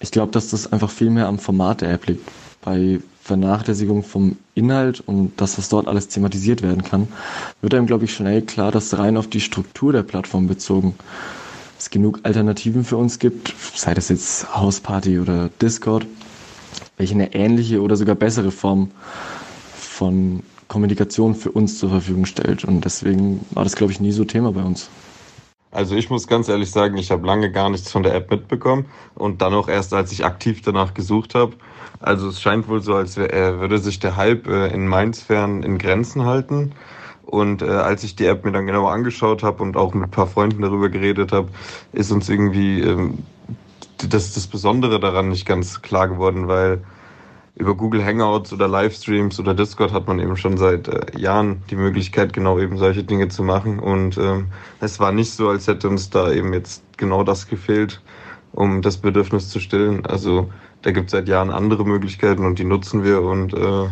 ich 0.00 0.10
glaube, 0.10 0.32
dass 0.32 0.50
das 0.50 0.72
einfach 0.72 0.90
viel 0.90 1.10
mehr 1.10 1.28
am 1.28 1.38
Format 1.38 1.80
der 1.80 1.92
App 1.92 2.06
liegt. 2.06 2.28
Bei 2.62 3.00
Vernachlässigung 3.22 4.02
vom 4.02 4.36
Inhalt 4.54 5.00
und 5.06 5.40
das, 5.40 5.56
was 5.56 5.68
dort 5.68 5.86
alles 5.86 6.08
thematisiert 6.08 6.60
werden 6.62 6.82
kann, 6.82 7.08
wird 7.62 7.72
einem, 7.74 7.86
glaube 7.86 8.04
ich, 8.04 8.14
schnell 8.14 8.42
klar, 8.42 8.72
dass 8.72 8.98
rein 8.98 9.16
auf 9.16 9.28
die 9.28 9.40
Struktur 9.40 9.92
der 9.92 10.02
Plattform 10.02 10.48
bezogen 10.48 10.94
es 11.78 11.90
genug 11.90 12.20
Alternativen 12.22 12.84
für 12.84 12.96
uns 12.96 13.18
gibt, 13.18 13.54
sei 13.74 13.94
das 13.94 14.08
jetzt 14.08 14.54
Hausparty 14.56 15.18
oder 15.18 15.50
Discord, 15.60 16.06
welche 16.96 17.14
eine 17.14 17.34
ähnliche 17.34 17.80
oder 17.80 17.96
sogar 17.96 18.14
bessere 18.14 18.50
Form 18.50 18.90
von 19.76 20.42
Kommunikation 20.68 21.34
für 21.34 21.50
uns 21.50 21.78
zur 21.78 21.90
Verfügung 21.90 22.26
stellt. 22.26 22.64
Und 22.64 22.84
deswegen 22.84 23.44
war 23.50 23.64
das, 23.64 23.76
glaube 23.76 23.92
ich, 23.92 24.00
nie 24.00 24.12
so 24.12 24.24
Thema 24.24 24.52
bei 24.52 24.62
uns. 24.62 24.88
Also 25.70 25.96
ich 25.96 26.08
muss 26.08 26.28
ganz 26.28 26.48
ehrlich 26.48 26.70
sagen, 26.70 26.96
ich 26.96 27.10
habe 27.10 27.26
lange 27.26 27.50
gar 27.50 27.68
nichts 27.68 27.90
von 27.90 28.04
der 28.04 28.14
App 28.14 28.30
mitbekommen 28.30 28.86
und 29.16 29.42
dann 29.42 29.54
auch 29.54 29.68
erst, 29.68 29.92
als 29.92 30.12
ich 30.12 30.24
aktiv 30.24 30.62
danach 30.62 30.94
gesucht 30.94 31.34
habe. 31.34 31.54
Also 31.98 32.28
es 32.28 32.40
scheint 32.40 32.68
wohl 32.68 32.80
so, 32.80 32.94
als 32.94 33.16
äh, 33.16 33.58
würde 33.58 33.78
sich 33.78 33.98
der 33.98 34.16
Hype 34.16 34.46
äh, 34.46 34.68
in 34.68 34.86
Mainz-Fern 34.86 35.64
in 35.64 35.78
Grenzen 35.78 36.24
halten. 36.24 36.72
Und 37.26 37.62
äh, 37.62 37.66
als 37.66 38.04
ich 38.04 38.14
die 38.14 38.26
App 38.26 38.44
mir 38.44 38.52
dann 38.52 38.66
genauer 38.66 38.92
angeschaut 38.92 39.42
habe 39.42 39.62
und 39.62 39.76
auch 39.76 39.94
mit 39.94 40.04
ein 40.04 40.10
paar 40.10 40.28
Freunden 40.28 40.62
darüber 40.62 40.90
geredet 40.90 41.32
habe, 41.32 41.48
ist 41.92 42.12
uns 42.12 42.28
irgendwie 42.28 42.80
ähm, 42.80 43.18
das, 43.98 44.34
das 44.34 44.46
Besondere 44.46 45.00
daran 45.00 45.28
nicht 45.28 45.46
ganz 45.46 45.82
klar 45.82 46.08
geworden, 46.08 46.48
weil 46.48 46.82
über 47.56 47.74
Google 47.76 48.04
Hangouts 48.04 48.52
oder 48.52 48.66
Livestreams 48.66 49.38
oder 49.38 49.54
Discord 49.54 49.92
hat 49.92 50.08
man 50.08 50.18
eben 50.18 50.36
schon 50.36 50.56
seit 50.56 50.88
äh, 50.88 51.18
Jahren 51.18 51.62
die 51.70 51.76
Möglichkeit, 51.76 52.32
genau 52.32 52.58
eben 52.58 52.78
solche 52.78 53.04
Dinge 53.04 53.28
zu 53.28 53.44
machen. 53.44 53.78
Und 53.78 54.18
ähm, 54.18 54.48
es 54.80 54.98
war 54.98 55.12
nicht 55.12 55.32
so, 55.32 55.48
als 55.48 55.68
hätte 55.68 55.88
uns 55.88 56.10
da 56.10 56.32
eben 56.32 56.52
jetzt 56.52 56.82
genau 56.96 57.22
das 57.22 57.46
gefehlt, 57.46 58.00
um 58.52 58.82
das 58.82 58.96
Bedürfnis 58.96 59.50
zu 59.50 59.60
stillen. 59.60 60.04
Also 60.04 60.50
da 60.82 60.90
gibt 60.90 61.06
es 61.06 61.12
seit 61.12 61.28
Jahren 61.28 61.50
andere 61.50 61.84
Möglichkeiten 61.84 62.44
und 62.44 62.58
die 62.58 62.64
nutzen 62.64 63.04
wir. 63.04 63.22
Und 63.22 63.54
äh, 63.54 63.86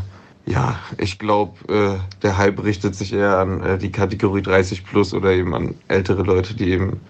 ja, 0.44 0.80
ich 0.99 1.21
glaube, 1.21 1.73
äh, 1.73 1.99
der 2.23 2.38
Hype 2.38 2.64
richtet 2.64 2.97
sich 2.97 3.12
eher 3.12 3.38
an 3.38 3.62
äh, 3.62 3.78
die 3.78 3.92
Kategorie 3.92 4.42
30 4.42 4.85
plus 4.85 5.14
oder 5.14 5.30
eben 5.30 5.54
an 5.54 5.76
ältere 5.87 6.25
Leute, 6.25 6.54
die 6.54 6.71
eben 6.71 7.00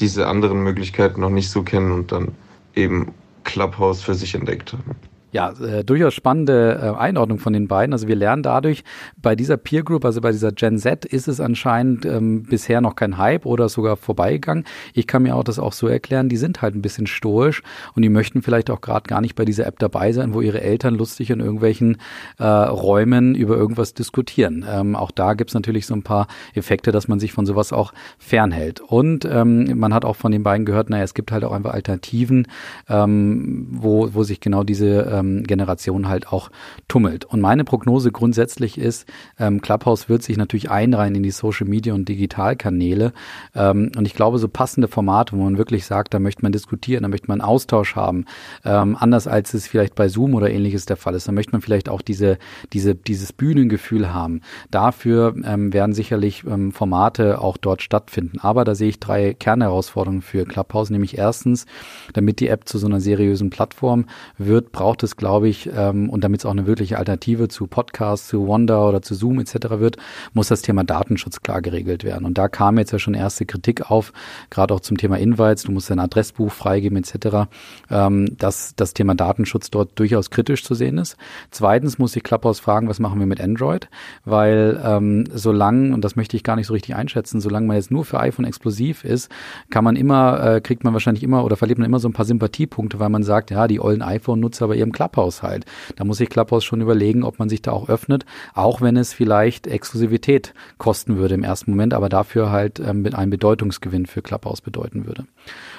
diese 0.00 0.26
anderen 0.26 0.62
Möglichkeiten 0.62 1.20
noch 1.20 1.30
nicht 1.30 1.50
so 1.50 1.62
kennen 1.62 1.92
und 1.92 2.12
dann 2.12 2.28
eben 2.74 3.14
Clubhouse 3.44 4.02
für 4.02 4.14
sich 4.14 4.34
entdeckt 4.34 4.72
haben. 4.72 5.09
Ja, 5.32 5.52
äh, 5.60 5.84
durchaus 5.84 6.14
spannende 6.14 6.80
äh, 6.82 6.98
Einordnung 6.98 7.38
von 7.38 7.52
den 7.52 7.68
beiden. 7.68 7.92
Also 7.92 8.08
wir 8.08 8.16
lernen 8.16 8.42
dadurch, 8.42 8.82
bei 9.16 9.36
dieser 9.36 9.56
Peer 9.56 9.84
Group, 9.84 10.04
also 10.04 10.20
bei 10.20 10.32
dieser 10.32 10.50
Gen 10.50 10.78
Z, 10.78 11.04
ist 11.04 11.28
es 11.28 11.40
anscheinend 11.40 12.04
ähm, 12.04 12.42
bisher 12.42 12.80
noch 12.80 12.96
kein 12.96 13.16
Hype 13.16 13.46
oder 13.46 13.68
sogar 13.68 13.96
vorbeigegangen. 13.96 14.64
Ich 14.92 15.06
kann 15.06 15.22
mir 15.22 15.36
auch 15.36 15.44
das 15.44 15.58
auch 15.58 15.72
so 15.72 15.86
erklären, 15.86 16.28
die 16.28 16.36
sind 16.36 16.62
halt 16.62 16.74
ein 16.74 16.82
bisschen 16.82 17.06
stoisch 17.06 17.62
und 17.94 18.02
die 18.02 18.08
möchten 18.08 18.42
vielleicht 18.42 18.70
auch 18.70 18.80
gerade 18.80 19.06
gar 19.08 19.20
nicht 19.20 19.36
bei 19.36 19.44
dieser 19.44 19.66
App 19.66 19.78
dabei 19.78 20.12
sein, 20.12 20.34
wo 20.34 20.40
ihre 20.40 20.62
Eltern 20.62 20.96
lustig 20.96 21.30
in 21.30 21.40
irgendwelchen 21.40 21.98
äh, 22.38 22.44
Räumen 22.44 23.36
über 23.36 23.56
irgendwas 23.56 23.94
diskutieren. 23.94 24.64
Ähm, 24.68 24.96
auch 24.96 25.12
da 25.12 25.34
gibt's 25.34 25.54
natürlich 25.54 25.86
so 25.86 25.94
ein 25.94 26.02
paar 26.02 26.26
Effekte, 26.54 26.90
dass 26.90 27.06
man 27.06 27.20
sich 27.20 27.32
von 27.32 27.46
sowas 27.46 27.72
auch 27.72 27.92
fernhält. 28.18 28.80
Und 28.80 29.24
ähm, 29.24 29.78
man 29.78 29.94
hat 29.94 30.04
auch 30.04 30.16
von 30.16 30.32
den 30.32 30.42
beiden 30.42 30.66
gehört, 30.66 30.90
naja, 30.90 31.04
es 31.04 31.14
gibt 31.14 31.30
halt 31.30 31.44
auch 31.44 31.52
einfach 31.52 31.72
Alternativen, 31.72 32.48
ähm, 32.88 33.68
wo, 33.70 34.12
wo 34.12 34.24
sich 34.24 34.40
genau 34.40 34.64
diese 34.64 35.19
ähm, 35.20 35.44
Generation 35.44 36.08
halt 36.08 36.32
auch 36.32 36.50
tummelt. 36.88 37.24
Und 37.24 37.40
meine 37.40 37.64
Prognose 37.64 38.10
grundsätzlich 38.10 38.78
ist, 38.78 39.06
ähm, 39.38 39.60
Clubhouse 39.60 40.08
wird 40.08 40.22
sich 40.22 40.36
natürlich 40.36 40.70
einreihen 40.70 41.14
in 41.14 41.22
die 41.22 41.30
Social 41.30 41.66
Media 41.68 41.94
und 41.94 42.08
Digitalkanäle. 42.08 43.12
Ähm, 43.54 43.92
und 43.96 44.06
ich 44.06 44.14
glaube, 44.14 44.38
so 44.38 44.48
passende 44.48 44.88
Formate, 44.88 45.36
wo 45.36 45.42
man 45.42 45.58
wirklich 45.58 45.86
sagt, 45.86 46.14
da 46.14 46.18
möchte 46.18 46.42
man 46.42 46.52
diskutieren, 46.52 47.02
da 47.02 47.08
möchte 47.08 47.28
man 47.28 47.40
Austausch 47.40 47.96
haben, 47.96 48.24
ähm, 48.64 48.96
anders 48.98 49.26
als 49.26 49.54
es 49.54 49.66
vielleicht 49.66 49.94
bei 49.94 50.08
Zoom 50.08 50.34
oder 50.34 50.50
ähnliches 50.50 50.86
der 50.86 50.96
Fall 50.96 51.14
ist. 51.14 51.28
Da 51.28 51.32
möchte 51.32 51.52
man 51.52 51.60
vielleicht 51.60 51.88
auch 51.88 52.02
diese, 52.02 52.38
diese, 52.72 52.94
dieses 52.94 53.32
Bühnengefühl 53.32 54.12
haben. 54.12 54.40
Dafür 54.70 55.34
ähm, 55.44 55.72
werden 55.72 55.92
sicherlich 55.92 56.44
ähm, 56.44 56.72
Formate 56.72 57.40
auch 57.40 57.56
dort 57.56 57.82
stattfinden. 57.82 58.38
Aber 58.40 58.64
da 58.64 58.74
sehe 58.74 58.88
ich 58.88 59.00
drei 59.00 59.34
Kernherausforderungen 59.34 60.22
für 60.22 60.44
Clubhouse, 60.44 60.90
nämlich 60.90 61.18
erstens, 61.18 61.66
damit 62.12 62.40
die 62.40 62.48
App 62.48 62.68
zu 62.68 62.78
so 62.78 62.86
einer 62.86 63.00
seriösen 63.00 63.50
Plattform 63.50 64.06
wird, 64.38 64.72
braucht 64.72 65.02
es, 65.02 65.09
glaube 65.16 65.48
ich, 65.48 65.70
ähm, 65.74 66.10
und 66.10 66.24
damit 66.24 66.40
es 66.40 66.46
auch 66.46 66.50
eine 66.50 66.66
wirkliche 66.66 66.98
Alternative 66.98 67.48
zu 67.48 67.66
Podcasts, 67.66 68.28
zu 68.28 68.46
Wonder 68.46 68.88
oder 68.88 69.02
zu 69.02 69.14
Zoom 69.14 69.40
etc. 69.40 69.54
wird, 69.78 69.96
muss 70.32 70.48
das 70.48 70.62
Thema 70.62 70.84
Datenschutz 70.84 71.40
klar 71.40 71.62
geregelt 71.62 72.04
werden. 72.04 72.24
Und 72.24 72.38
da 72.38 72.48
kam 72.48 72.78
jetzt 72.78 72.92
ja 72.92 72.98
schon 72.98 73.14
erste 73.14 73.46
Kritik 73.46 73.90
auf, 73.90 74.12
gerade 74.50 74.74
auch 74.74 74.80
zum 74.80 74.96
Thema 74.96 75.18
Invites, 75.18 75.64
du 75.64 75.72
musst 75.72 75.90
dein 75.90 75.98
Adressbuch 75.98 76.52
freigeben 76.52 76.98
etc., 76.98 77.48
ähm, 77.90 78.36
dass 78.36 78.74
das 78.76 78.94
Thema 78.94 79.14
Datenschutz 79.14 79.70
dort 79.70 79.98
durchaus 79.98 80.30
kritisch 80.30 80.64
zu 80.64 80.74
sehen 80.74 80.98
ist. 80.98 81.16
Zweitens 81.50 81.98
muss 81.98 82.16
ich 82.16 82.22
Clubhouse 82.22 82.60
fragen, 82.60 82.88
was 82.88 83.00
machen 83.00 83.18
wir 83.18 83.26
mit 83.26 83.40
Android? 83.40 83.88
Weil 84.24 84.80
ähm, 84.84 85.24
solange, 85.32 85.94
und 85.94 86.04
das 86.04 86.16
möchte 86.16 86.36
ich 86.36 86.44
gar 86.44 86.56
nicht 86.56 86.66
so 86.66 86.72
richtig 86.72 86.94
einschätzen, 86.94 87.40
solange 87.40 87.66
man 87.66 87.76
jetzt 87.76 87.90
nur 87.90 88.04
für 88.04 88.20
iPhone 88.20 88.44
exklusiv 88.44 89.04
ist, 89.04 89.30
kann 89.70 89.84
man 89.84 89.96
immer, 89.96 90.56
äh, 90.56 90.60
kriegt 90.60 90.84
man 90.84 90.92
wahrscheinlich 90.92 91.22
immer 91.22 91.44
oder 91.44 91.56
verliert 91.56 91.78
man 91.78 91.86
immer 91.86 92.00
so 92.00 92.08
ein 92.08 92.12
paar 92.12 92.24
Sympathiepunkte, 92.24 92.98
weil 92.98 93.08
man 93.08 93.22
sagt, 93.22 93.50
ja, 93.50 93.66
die 93.66 93.80
ollen 93.80 94.02
iPhone-Nutzer 94.02 94.68
bei 94.68 94.76
ihrem 94.76 94.92
Clubhouse 95.00 95.42
halt. 95.42 95.64
Da 95.96 96.04
muss 96.04 96.18
sich 96.18 96.28
Clubhouse 96.28 96.62
schon 96.62 96.82
überlegen, 96.82 97.24
ob 97.24 97.38
man 97.38 97.48
sich 97.48 97.62
da 97.62 97.72
auch 97.72 97.88
öffnet, 97.88 98.26
auch 98.52 98.82
wenn 98.82 98.98
es 98.98 99.14
vielleicht 99.14 99.66
Exklusivität 99.66 100.52
kosten 100.76 101.16
würde 101.16 101.36
im 101.36 101.42
ersten 101.42 101.70
Moment, 101.70 101.94
aber 101.94 102.10
dafür 102.10 102.50
halt 102.50 102.80
ähm, 102.80 103.00
mit 103.00 103.14
einem 103.14 103.30
Bedeutungsgewinn 103.30 104.04
für 104.04 104.20
Clubhouse 104.20 104.60
bedeuten 104.60 105.06
würde. 105.06 105.24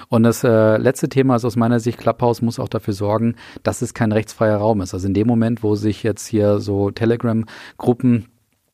Und 0.10 0.24
das 0.24 0.44
äh, 0.44 0.78
letzte 0.78 1.08
Thema 1.08 1.36
ist 1.36 1.46
aus 1.46 1.56
meiner 1.56 1.80
Sicht, 1.80 2.00
Clubhouse 2.00 2.42
muss 2.42 2.60
auch 2.60 2.68
dafür 2.68 2.96
sorgen, 2.96 3.36
dass 3.62 3.84
es 3.84 3.94
kein 3.94 4.12
rechtsfreier 4.12 4.58
Raum 4.58 4.82
ist. 4.82 4.96
Also 4.96 5.08
in 5.08 5.14
dem 5.14 5.28
Moment, 5.28 5.62
wo 5.62 5.76
sich 5.76 6.02
jetzt 6.02 6.26
hier 6.26 6.60
so 6.60 6.90
Telegram-Gruppen 6.90 8.26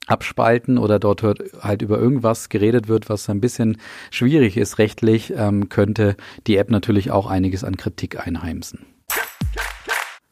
abspalten 0.06 0.78
oder 0.78 0.98
dort 0.98 1.24
halt 1.60 1.82
über 1.82 2.00
irgendwas 2.00 2.48
geredet 2.48 2.88
wird, 2.88 3.10
was 3.10 3.30
ein 3.30 3.42
bisschen 3.42 3.78
schwierig 4.12 4.56
ist 4.56 4.78
rechtlich, 4.78 5.34
ähm, 5.36 5.68
könnte 5.68 6.16
die 6.48 6.56
App 6.56 6.72
natürlich 6.72 7.12
auch 7.12 7.28
einiges 7.28 7.66
an 7.66 7.76
Kritik 7.76 8.26
einheimsen. 8.26 8.86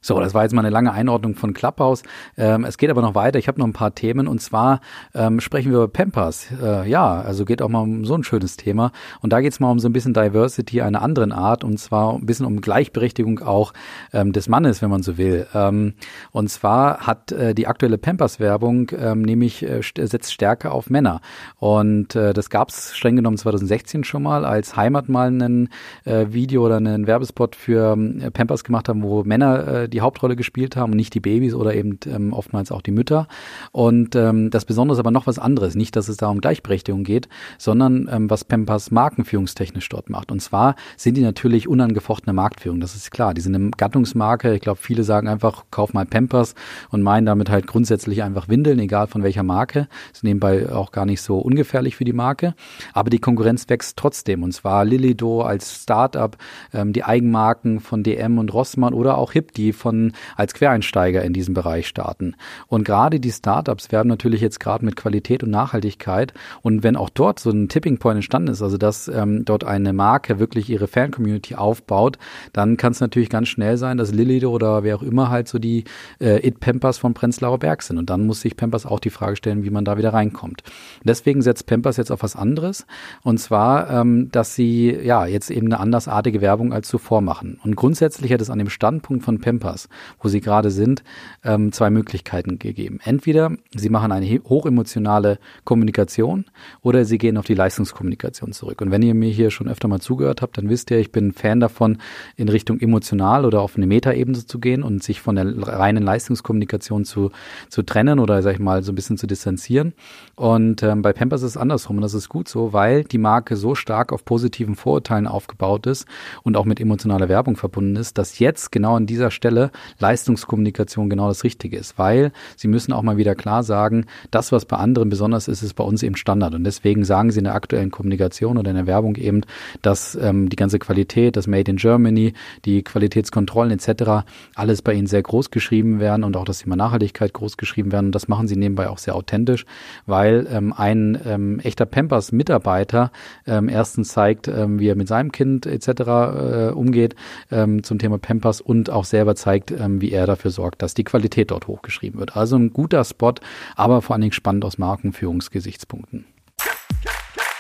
So, 0.06 0.20
das 0.20 0.36
war 0.36 0.44
jetzt 0.44 0.54
mal 0.54 0.62
eine 0.62 0.70
lange 0.70 0.94
Einordnung 0.94 1.34
von 1.34 1.56
Clubhouse. 1.56 2.04
Ähm, 2.38 2.64
es 2.64 2.78
geht 2.78 2.92
aber 2.92 3.02
noch 3.02 3.16
weiter. 3.16 3.40
Ich 3.40 3.48
habe 3.48 3.58
noch 3.58 3.66
ein 3.66 3.74
paar 3.74 3.96
Themen 3.96 4.28
und 4.28 4.40
zwar 4.40 4.82
ähm, 5.16 5.40
sprechen 5.40 5.72
wir 5.72 5.80
über 5.80 5.88
Pampers. 5.88 6.46
Äh, 6.62 6.88
ja, 6.88 7.22
also 7.22 7.44
geht 7.44 7.60
auch 7.64 7.70
mal 7.70 7.80
um 7.80 8.06
so 8.06 8.14
ein 8.14 8.24
schönes 8.24 8.56
Thema. 8.56 8.92
Und 9.22 9.34
da 9.34 9.42
geht 9.42 9.54
es 9.54 9.60
mal 9.60 9.72
um 9.72 9.80
so 9.80 9.90
ein 9.90 9.94
bisschen 9.94 10.14
Diversity 10.14 10.84
einer 10.84 11.02
anderen 11.02 11.32
Art 11.32 11.64
und 11.64 11.80
zwar 11.80 12.14
ein 12.14 12.28
bisschen 12.28 12.46
um 12.46 12.62
Gleichberechtigung 12.62 13.40
auch 13.40 13.74
ähm, 14.14 14.32
des 14.32 14.48
Mannes, 14.48 14.84
wenn 14.84 14.92
man 14.92 15.02
so 15.02 15.18
will. 15.18 15.48
Ähm, 15.56 15.96
und 16.30 16.52
zwar 16.52 17.08
hat 17.08 17.32
äh, 17.32 17.56
die 17.56 17.66
aktuelle 17.66 17.98
Pampers-Werbung 17.98 18.92
ähm, 18.96 19.24
nämlich 19.24 19.64
äh, 19.64 19.82
setzt 19.82 20.32
stärker 20.32 20.72
auf 20.72 20.92
Männer. 20.92 21.20
Und 21.58 22.16
äh, 22.16 22.34
das 22.34 22.52
gab 22.52 22.70
es 22.70 22.96
streng 22.96 23.16
genommen 23.16 23.38
2016 23.38 24.04
schon 24.04 24.22
mal, 24.22 24.46
als 24.46 24.76
Heimat 24.76 25.10
mal 25.10 25.32
ein 25.32 25.70
äh, 26.04 26.28
Video 26.30 26.64
oder 26.64 26.78
einen 26.78 27.08
Werbespot 27.08 27.56
für 27.56 27.98
äh, 27.98 28.30
Pampers 28.30 28.64
gemacht 28.64 28.88
haben, 28.88 29.02
wo 29.02 29.24
Männer 29.24 29.68
äh, 29.68 29.95
die 29.96 30.02
Hauptrolle 30.02 30.36
gespielt 30.36 30.76
haben 30.76 30.92
nicht 30.92 31.14
die 31.14 31.20
Babys 31.20 31.54
oder 31.54 31.74
eben 31.74 32.00
ähm, 32.06 32.34
oftmals 32.34 32.72
auch 32.72 32.82
die 32.82 32.92
Mütter. 32.92 33.28
Und 33.72 34.16
ähm, 34.16 34.50
das 34.50 34.66
Besondere 34.66 34.96
ist 34.96 35.00
aber 35.00 35.12
noch 35.12 35.26
was 35.26 35.40
anderes. 35.40 35.76
Nicht, 35.76 35.96
dass 35.96 36.10
es 36.10 36.18
da 36.18 36.28
um 36.28 36.42
Gleichberechtigung 36.42 37.04
geht, 37.04 37.30
sondern 37.58 38.10
ähm, 38.12 38.30
was 38.30 38.44
Pampers 38.44 38.92
markenführungstechnisch 38.92 39.88
dort 39.88 40.10
macht. 40.10 40.32
Und 40.32 40.42
zwar 40.42 40.76
sind 40.98 41.16
die 41.16 41.22
natürlich 41.22 41.68
unangefochtene 41.68 42.34
Marktführung. 42.34 42.82
Das 42.82 42.96
ist 42.96 43.10
klar. 43.12 43.34
Die 43.34 43.42
sind 43.42 43.56
eine 43.56 43.72
Gattungsmarke. 43.72 44.54
Ich 44.54 44.62
glaube, 44.62 44.80
viele 44.82 45.04
sagen 45.04 45.30
einfach, 45.30 45.64
kauf 45.72 45.94
mal 45.94 46.06
Pampers 46.06 46.56
und 46.90 47.02
meinen 47.02 47.26
damit 47.26 47.50
halt 47.50 47.68
grundsätzlich 47.68 48.22
einfach 48.22 48.50
Windeln, 48.50 48.80
egal 48.80 49.08
von 49.08 49.24
welcher 49.24 49.44
Marke. 49.44 49.88
Ist 50.14 50.26
nebenbei 50.26 50.72
auch 50.72 50.92
gar 50.92 51.06
nicht 51.06 51.22
so 51.22 51.38
ungefährlich 51.38 51.96
für 51.96 52.06
die 52.06 52.14
Marke. 52.14 52.54
Aber 52.94 53.10
die 53.10 53.20
Konkurrenz 53.20 53.70
wächst 53.70 53.98
trotzdem. 53.98 54.44
Und 54.44 54.52
zwar 54.52 54.84
Lilido 54.84 55.42
als 55.42 55.84
Startup, 55.84 56.36
ähm, 56.74 56.92
die 56.92 57.06
Eigenmarken 57.06 57.80
von 57.80 58.04
DM 58.04 58.40
und 58.40 58.54
Rossmann 58.54 58.94
oder 58.94 59.18
auch 59.18 59.32
Hip, 59.32 59.54
die 59.54 59.72
von 59.86 60.12
als 60.36 60.54
Quereinsteiger 60.54 61.24
in 61.24 61.34
diesem 61.34 61.54
Bereich 61.54 61.88
starten. 61.88 62.36
Und 62.68 62.84
gerade 62.84 63.20
die 63.20 63.32
Startups 63.32 63.92
werden 63.92 64.10
natürlich 64.10 64.42
jetzt 64.42 64.60
gerade 64.60 64.86
mit 64.86 64.96
Qualität 64.96 65.44
und 65.44 65.50
Nachhaltigkeit 65.50 66.34
und 66.62 66.84
wenn 66.84 66.96
auch 66.96 67.10
dort 67.10 67.40
so 67.40 67.50
ein 67.50 67.68
Tipping 67.70 67.98
Point 67.98 68.18
entstanden 68.18 68.52
ist, 68.52 68.62
also 68.62 68.78
dass 68.78 69.08
ähm, 69.08 69.46
dort 69.46 69.64
eine 69.64 69.94
Marke 69.94 70.40
wirklich 70.40 70.70
ihre 70.70 70.88
Fan-Community 70.88 71.56
aufbaut, 71.56 72.18
dann 72.54 72.78
kann 72.78 72.92
es 72.92 73.00
natürlich 73.00 73.30
ganz 73.30 73.48
schnell 73.48 73.78
sein, 73.78 73.98
dass 73.98 74.12
Lilly 74.12 74.36
oder 74.46 74.84
wer 74.84 74.98
auch 74.98 75.04
immer 75.04 75.30
halt 75.30 75.48
so 75.48 75.60
die 75.60 75.86
äh, 76.20 76.46
It 76.46 76.60
Pampers 76.60 76.98
von 76.98 77.14
Prenzlauer 77.14 77.60
Berg 77.60 77.84
sind. 77.84 77.98
Und 77.98 78.10
dann 78.10 78.26
muss 78.26 78.42
sich 78.42 78.58
Pampers 78.58 78.86
auch 78.86 79.00
die 79.00 79.10
Frage 79.10 79.36
stellen, 79.36 79.64
wie 79.64 79.70
man 79.70 79.86
da 79.86 79.98
wieder 79.98 80.14
reinkommt. 80.14 80.64
Deswegen 81.04 81.42
setzt 81.42 81.68
Pampers 81.68 81.98
jetzt 81.98 82.12
auf 82.12 82.24
was 82.24 82.36
anderes. 82.36 82.86
Und 83.24 83.38
zwar, 83.40 83.90
ähm, 83.90 84.30
dass 84.32 84.56
sie 84.56 84.92
ja 84.92 85.26
jetzt 85.26 85.50
eben 85.50 85.68
eine 85.68 85.80
andersartige 85.80 86.42
Werbung 86.42 86.74
als 86.74 86.88
zuvor 86.88 87.22
machen. 87.22 87.60
Und 87.64 87.76
grundsätzlich 87.76 88.32
hat 88.34 88.42
es 88.42 88.50
an 88.50 88.60
dem 88.60 88.70
Standpunkt 88.70 89.24
von 89.24 89.40
Pampers 89.40 89.65
Alters, 89.66 89.90
wo 90.22 90.30
sie 90.30 90.42
gerade 90.42 90.72
sind, 90.72 91.04
ähm, 91.44 91.72
zwei 91.72 91.90
Möglichkeiten 91.90 92.60
gegeben. 92.60 93.00
Entweder 93.04 93.52
sie 93.74 93.90
machen 93.90 94.12
eine 94.12 94.26
hochemotionale 94.48 95.40
Kommunikation 95.64 96.46
oder 96.82 97.06
sie 97.06 97.18
gehen 97.18 97.38
auf 97.38 97.46
die 97.46 97.54
Leistungskommunikation 97.54 98.54
zurück. 98.54 98.82
Und 98.82 98.92
wenn 98.92 99.02
ihr 99.02 99.14
mir 99.14 99.30
hier 99.30 99.52
schon 99.52 99.68
öfter 99.68 99.88
mal 99.88 100.00
zugehört 100.00 100.42
habt, 100.42 100.58
dann 100.58 100.70
wisst 100.70 100.92
ihr, 100.92 101.00
ich 101.00 101.12
bin 101.12 101.34
Fan 101.34 101.60
davon, 101.60 101.98
in 102.36 102.50
Richtung 102.50 102.80
emotional 102.80 103.46
oder 103.46 103.62
auf 103.62 103.76
eine 103.76 103.88
Metaebene 103.88 104.46
zu 104.46 104.60
gehen 104.60 104.84
und 104.84 105.04
sich 105.04 105.22
von 105.22 105.36
der 105.36 105.46
reinen 105.68 106.04
Leistungskommunikation 106.04 107.06
zu, 107.06 107.32
zu 107.70 107.84
trennen 107.84 108.20
oder, 108.20 108.42
sag 108.42 108.54
ich 108.54 108.60
mal, 108.60 108.84
so 108.84 108.92
ein 108.92 108.96
bisschen 108.96 109.18
zu 109.18 109.28
distanzieren. 109.28 109.94
Und 110.36 110.84
ähm, 110.84 111.02
bei 111.02 111.14
Pampers 111.14 111.42
ist 111.42 111.52
es 111.52 111.58
andersrum 111.58 111.98
und 111.98 112.02
das 112.02 112.14
ist 112.14 112.30
gut 112.30 112.48
so, 112.48 112.74
weil 112.74 113.04
die 113.04 113.18
Marke 113.18 113.56
so 113.56 113.76
stark 113.76 114.12
auf 114.12 114.26
positiven 114.26 114.76
Vorurteilen 114.76 115.28
aufgebaut 115.28 115.88
ist 115.88 116.06
und 116.44 116.58
auch 116.58 116.66
mit 116.66 116.80
emotionaler 116.80 117.30
Werbung 117.30 117.56
verbunden 117.56 117.96
ist, 117.96 118.18
dass 118.18 118.40
jetzt 118.40 118.72
genau 118.72 118.96
an 118.96 119.06
dieser 119.06 119.32
Stelle 119.32 119.55
Leistungskommunikation 120.00 121.10
genau 121.10 121.28
das 121.28 121.44
Richtige 121.44 121.78
ist, 121.78 121.98
weil 121.98 122.32
sie 122.56 122.68
müssen 122.68 122.94
auch 122.94 123.02
mal 123.02 123.18
wieder 123.18 123.36
klar 123.36 123.64
sagen, 123.64 124.06
das, 124.32 124.52
was 124.52 124.66
bei 124.66 124.78
anderen 124.78 125.10
besonders 125.10 125.48
ist, 125.48 125.64
ist 125.64 125.74
bei 125.74 125.84
uns 125.84 126.04
eben 126.04 126.16
Standard. 126.16 126.54
Und 126.56 126.64
deswegen 126.64 127.04
sagen 127.04 127.32
sie 127.32 127.40
in 127.40 127.46
der 127.46 127.56
aktuellen 127.56 127.92
Kommunikation 127.92 128.58
oder 128.58 128.72
in 128.72 128.76
der 128.76 128.88
Werbung 128.88 129.16
eben, 129.16 129.42
dass 129.82 130.16
ähm, 130.16 130.50
die 130.50 130.56
ganze 130.56 130.80
Qualität, 130.80 131.36
das 131.38 131.48
Made 131.48 131.70
in 131.70 131.78
Germany, 131.78 132.34
die 132.66 132.84
Qualitätskontrollen 132.84 133.72
etc., 133.72 134.26
alles 134.56 134.82
bei 134.82 134.94
ihnen 134.94 135.08
sehr 135.08 135.22
groß 135.22 135.52
geschrieben 135.52 136.00
werden 136.00 136.24
und 136.24 136.38
auch 136.38 136.46
das 136.46 136.60
Thema 136.60 136.76
Nachhaltigkeit 136.76 137.34
groß 137.34 137.58
geschrieben 137.58 137.92
werden. 137.92 138.08
Und 138.08 138.16
das 138.16 138.28
machen 138.28 138.48
sie 138.48 138.56
nebenbei 138.56 138.90
auch 138.90 138.98
sehr 138.98 139.16
authentisch, 139.16 139.66
weil 140.06 140.48
ähm, 140.50 140.74
ein 140.74 141.20
ähm, 141.26 141.60
echter 141.60 141.86
Pampers-Mitarbeiter 141.86 143.12
ähm, 143.48 143.70
erstens 143.70 144.10
zeigt, 144.10 144.48
ähm, 144.48 144.80
wie 144.80 144.88
er 144.88 144.96
mit 144.96 145.08
seinem 145.08 145.32
Kind 145.32 145.66
etc. 145.66 145.88
Äh, 145.90 146.72
umgeht 146.74 147.16
ähm, 147.52 147.84
zum 147.84 148.00
Thema 148.00 148.18
Pampers 148.18 148.62
und 148.62 148.90
auch 148.90 149.06
selber 149.06 149.36
zeigt, 149.36 149.45
zeigt, 149.46 149.70
ähm, 149.70 150.02
wie 150.02 150.12
er 150.12 150.26
dafür 150.26 150.50
sorgt, 150.50 150.82
dass 150.82 150.96
die 150.96 151.04
Qualität 151.04 151.52
dort 151.52 151.68
hochgeschrieben 151.68 152.20
wird. 152.20 152.36
Also 152.36 152.58
ein 152.58 152.74
guter 152.74 153.04
Spot, 153.04 153.36
aber 153.76 154.02
vor 154.02 154.16
allen 154.16 154.22
Dingen 154.22 154.34
spannend 154.34 154.66
aus 154.66 154.80
Markenführungsgesichtspunkten. 154.80 156.26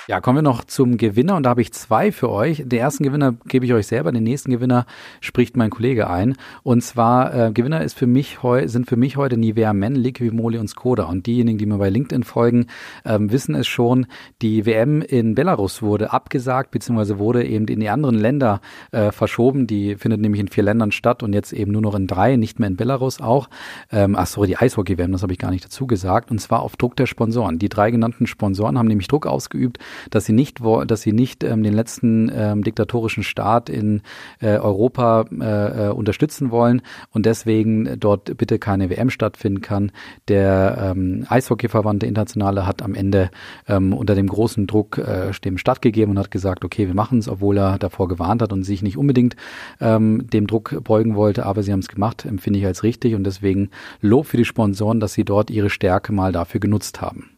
Ja, 0.08 0.22
kommen 0.22 0.38
wir 0.38 0.44
noch 0.44 0.64
zum 0.64 0.98
Gewinner 0.98 1.36
und 1.36 1.44
da 1.44 1.50
habe 1.50 1.64
ich 1.64 1.74
zwei 1.74 2.12
für 2.12 2.30
euch. 2.30 2.62
Den 2.64 2.80
ersten 2.80 3.04
Gewinner 3.04 3.34
gebe 3.48 3.66
ich 3.66 3.74
euch 3.74 3.88
selber, 3.88 4.12
den 4.12 4.22
nächsten 4.22 4.52
Gewinner 4.52 4.86
spricht 5.20 5.58
mein 5.58 5.72
Kollege 5.72 6.08
ein. 6.08 6.36
Und 6.62 6.84
zwar 6.84 7.34
äh, 7.34 7.52
Gewinner 7.52 7.82
ist 7.82 7.98
für 7.98 8.06
mich 8.06 8.44
heu, 8.44 8.68
sind 8.68 8.88
für 8.88 8.98
mich 8.98 9.18
heute 9.18 9.36
Nivea 9.36 9.74
Men, 9.74 9.96
Liquimoli 9.96 10.60
und 10.60 10.68
Skoda. 10.68 11.06
Und 11.06 11.26
diejenigen, 11.26 11.58
die 11.58 11.66
mir 11.66 11.80
bei 11.80 11.90
LinkedIn 11.90 12.24
folgen, 12.24 12.68
ähm, 13.04 13.32
wissen 13.32 13.56
es 13.56 13.66
schon. 13.66 14.06
Die 14.44 14.68
WM 14.68 15.02
in 15.02 15.34
Belarus 15.34 15.82
wurde 15.82 16.14
abgesagt, 16.14 16.70
beziehungsweise 16.70 17.18
wurde 17.18 17.44
eben 17.44 17.68
in 17.68 17.80
die 17.80 17.90
anderen 17.90 18.16
Länder 18.16 18.62
äh, 18.92 19.12
verschoben. 19.12 19.66
Die 19.66 19.96
findet 19.96 20.22
nämlich 20.22 20.40
in 20.40 20.50
vier 20.50 20.66
Ländern 20.66 20.92
statt 20.92 21.24
und 21.24 21.34
jetzt 21.34 21.52
eben 21.52 21.72
nur 21.72 21.82
noch 21.82 21.96
in 21.96 22.06
drei, 22.06 22.36
nicht 22.36 22.60
mehr 22.60 22.70
in 22.70 22.76
Belarus 22.76 23.22
auch. 23.22 23.50
Ähm, 23.92 24.16
ach 24.16 24.28
sorry, 24.28 24.50
die 24.50 24.58
Eishockey-WM, 24.58 25.14
das 25.14 25.24
habe 25.24 25.34
ich 25.34 25.40
gar 25.40 25.50
nicht 25.50 25.66
dazu 25.66 25.88
gesagt. 25.88 26.30
Und 26.30 26.40
zwar 26.40 26.62
auf 26.62 26.78
Druck 26.78 26.96
der 26.96 27.08
Sponsoren. 27.08 27.58
Die 27.58 27.70
drei 27.70 27.90
genannten 27.90 28.28
Sponsoren 28.28 28.78
haben 28.78 28.88
nämlich 28.88 29.08
Druck 29.08 29.26
ausgeübt 29.26 29.80
dass 30.10 30.26
sie 30.26 30.34
nicht, 30.34 30.60
dass 30.88 31.02
sie 31.02 31.14
nicht 31.14 31.44
ähm, 31.44 31.64
den 31.64 31.74
letzten 31.74 32.32
ähm, 32.34 32.64
diktatorischen 32.64 33.24
Staat 33.24 33.70
in 33.70 34.02
äh, 34.40 34.58
Europa 34.58 35.26
äh, 35.32 35.88
äh, 35.88 35.92
unterstützen 35.92 36.52
wollen 36.52 36.82
und 37.12 37.26
deswegen 37.26 38.00
dort 38.00 38.38
bitte 38.38 38.60
keine 38.60 38.90
WM 38.90 39.10
stattfinden 39.10 39.62
kann. 39.62 39.92
Der 40.28 40.94
ähm, 40.96 41.26
Eishockeyverband 41.30 42.02
der 42.02 42.10
Internationale 42.10 42.66
hat 42.66 42.82
am 42.82 42.96
Ende 42.96 43.30
ähm, 43.68 43.94
unter 43.94 44.16
dem 44.16 44.28
großen 44.28 44.68
Druck 44.68 44.98
äh, 44.98 45.32
dem 45.44 45.58
stattgegeben 45.58 46.12
und 46.12 46.20
hat 46.20 46.32
gesagt, 46.32 46.66
okay, 46.66 46.88
wir 46.88 46.96
machen 46.96 47.20
es, 47.20 47.28
obwohl 47.28 47.58
er 47.58 47.78
davor 47.78 48.08
gewarnt 48.08 48.42
hat 48.42 48.54
und 48.54 48.64
sich 48.64 48.82
nicht 48.82 48.98
unbedingt 48.98 49.36
ähm, 49.80 50.28
dem 50.30 50.48
Druck 50.48 50.84
beugen 50.84 51.16
wollte, 51.16 51.46
aber 51.46 51.64
sie 51.64 51.72
haben 51.72 51.80
es 51.80 51.88
gemacht, 51.88 52.26
empfinde 52.26 52.60
ich 52.60 52.66
als 52.66 52.84
richtig 52.84 53.16
und 53.16 53.24
deswegen 53.24 53.70
Lob 54.02 54.26
für 54.28 54.38
die 54.38 54.46
Sponsoren, 54.46 55.00
dass 55.00 55.14
sie 55.14 55.26
dort 55.26 55.50
ihre 55.50 55.70
Stärke 55.70 56.14
mal 56.14 56.32
dafür 56.32 56.60
genutzt 56.60 57.02
haben. 57.02 57.35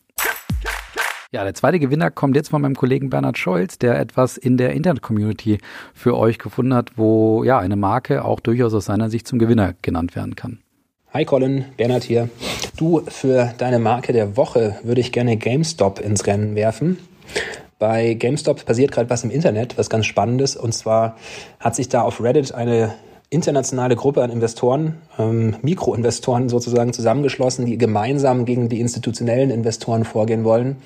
Ja, 1.37 1.43
der 1.43 1.53
zweite 1.53 1.77
Gewinner 1.77 2.09
kommt 2.09 2.35
jetzt 2.35 2.49
von 2.49 2.63
meinem 2.63 2.73
Kollegen 2.73 3.11
Bernhard 3.11 3.37
Scholz, 3.37 3.77
der 3.77 3.99
etwas 3.99 4.37
in 4.37 4.57
der 4.57 4.73
Internet-Community 4.73 5.59
für 5.93 6.17
euch 6.17 6.39
gefunden 6.39 6.73
hat, 6.73 6.93
wo 6.97 7.43
ja 7.43 7.59
eine 7.59 7.75
Marke 7.75 8.25
auch 8.25 8.39
durchaus 8.39 8.73
aus 8.73 8.85
seiner 8.85 9.11
Sicht 9.11 9.27
zum 9.27 9.37
Gewinner 9.37 9.75
genannt 9.83 10.15
werden 10.15 10.35
kann. 10.35 10.61
Hi 11.13 11.25
Colin, 11.25 11.65
Bernhard 11.77 12.03
hier. 12.03 12.29
Du, 12.75 13.03
für 13.07 13.53
deine 13.59 13.77
Marke 13.77 14.13
der 14.13 14.35
Woche 14.35 14.79
würde 14.81 14.99
ich 14.99 15.11
gerne 15.11 15.37
GameStop 15.37 15.99
ins 15.99 16.25
Rennen 16.25 16.55
werfen. 16.55 16.97
Bei 17.77 18.15
GameStop 18.15 18.65
passiert 18.65 18.91
gerade 18.91 19.11
was 19.11 19.23
im 19.23 19.29
Internet, 19.29 19.77
was 19.77 19.91
ganz 19.91 20.07
Spannendes. 20.07 20.55
Und 20.55 20.73
zwar 20.73 21.17
hat 21.59 21.75
sich 21.75 21.87
da 21.87 22.01
auf 22.01 22.19
Reddit 22.19 22.51
eine 22.55 22.95
internationale 23.29 23.97
Gruppe 23.97 24.23
an 24.23 24.29
Investoren, 24.29 25.01
ähm, 25.19 25.57
Mikroinvestoren 25.61 26.47
sozusagen 26.47 26.93
zusammengeschlossen, 26.93 27.65
die 27.65 27.77
gemeinsam 27.77 28.45
gegen 28.45 28.69
die 28.69 28.79
institutionellen 28.79 29.49
Investoren 29.49 30.05
vorgehen 30.05 30.45
wollen, 30.45 30.77